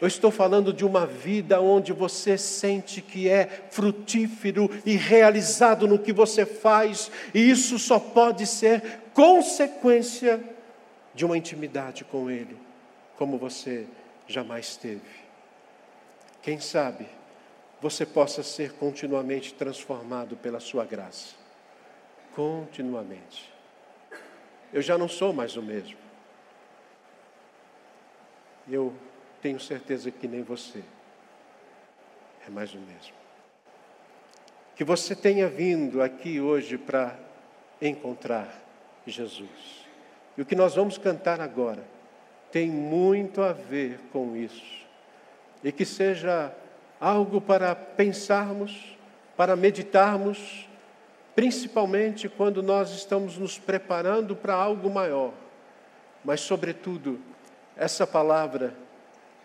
Eu 0.00 0.06
estou 0.06 0.30
falando 0.30 0.72
de 0.72 0.84
uma 0.84 1.06
vida 1.06 1.60
onde 1.60 1.92
você 1.92 2.38
sente 2.38 3.02
que 3.02 3.28
é 3.28 3.46
frutífero 3.70 4.70
e 4.86 4.96
realizado 4.96 5.88
no 5.88 5.98
que 5.98 6.12
você 6.12 6.46
faz, 6.46 7.10
e 7.34 7.50
isso 7.50 7.78
só 7.78 7.98
pode 7.98 8.46
ser 8.46 9.00
consequência 9.12 10.40
de 11.14 11.24
uma 11.24 11.36
intimidade 11.36 12.04
com 12.04 12.30
Ele, 12.30 12.56
como 13.16 13.38
você 13.38 13.86
jamais 14.28 14.76
teve. 14.76 15.00
Quem 16.42 16.60
sabe 16.60 17.06
você 17.80 18.06
possa 18.06 18.42
ser 18.42 18.72
continuamente 18.74 19.52
transformado 19.54 20.36
pela 20.36 20.60
Sua 20.60 20.84
graça 20.84 21.38
continuamente. 22.38 23.52
Eu 24.72 24.80
já 24.80 24.96
não 24.96 25.08
sou 25.08 25.32
mais 25.32 25.56
o 25.56 25.62
mesmo. 25.62 25.98
Eu 28.70 28.94
tenho 29.40 29.60
certeza 29.60 30.10
que 30.10 30.26
nem 30.26 30.42
você 30.42 30.82
é 32.46 32.50
mais 32.50 32.72
o 32.74 32.78
mesmo. 32.78 33.14
Que 34.74 34.84
você 34.84 35.14
tenha 35.14 35.48
vindo 35.48 36.02
aqui 36.02 36.40
hoje 36.40 36.78
para 36.78 37.16
encontrar 37.80 38.62
Jesus. 39.06 39.86
E 40.36 40.42
o 40.42 40.46
que 40.46 40.54
nós 40.54 40.74
vamos 40.74 40.98
cantar 40.98 41.40
agora 41.40 41.82
tem 42.50 42.70
muito 42.70 43.42
a 43.42 43.52
ver 43.52 43.98
com 44.12 44.36
isso. 44.36 44.86
E 45.62 45.72
que 45.72 45.84
seja 45.84 46.52
algo 47.00 47.40
para 47.40 47.74
pensarmos, 47.74 48.96
para 49.36 49.56
meditarmos 49.56 50.68
principalmente 51.38 52.28
quando 52.28 52.64
nós 52.64 52.90
estamos 52.90 53.38
nos 53.38 53.60
preparando 53.60 54.34
para 54.34 54.54
algo 54.54 54.90
maior. 54.90 55.32
Mas, 56.24 56.40
sobretudo, 56.40 57.20
essa 57.76 58.04
palavra, 58.04 58.74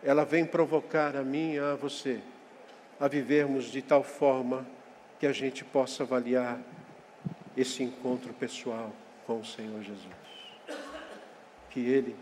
ela 0.04 0.26
vem 0.26 0.46
provocar 0.46 1.16
a 1.16 1.24
mim 1.24 1.54
e 1.54 1.60
a 1.60 1.76
você 1.76 2.20
a 3.00 3.08
vivermos 3.08 3.66
de 3.66 3.82
tal 3.82 4.04
forma 4.04 4.66
que 5.20 5.26
a 5.26 5.34
gente 5.34 5.64
possa 5.64 6.04
avaliar 6.04 6.60
esse 7.56 7.84
encontro 7.84 8.34
pessoal 8.34 8.94
com 9.26 9.40
o 9.40 9.46
Senhor 9.46 9.82
Jesus. 9.82 10.04
Que 11.70 11.80
Ele 11.80 12.16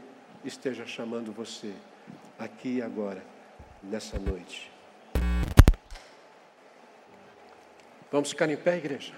esteja 0.44 0.86
chamando 0.86 1.32
você 1.32 1.74
aqui 2.38 2.78
e 2.78 2.82
agora, 2.82 3.24
nessa 3.84 4.18
noite. 4.18 4.72
Vamos 8.12 8.30
ficar 8.30 8.50
em 8.50 8.58
pé, 8.58 8.78
igreja? 8.78 9.14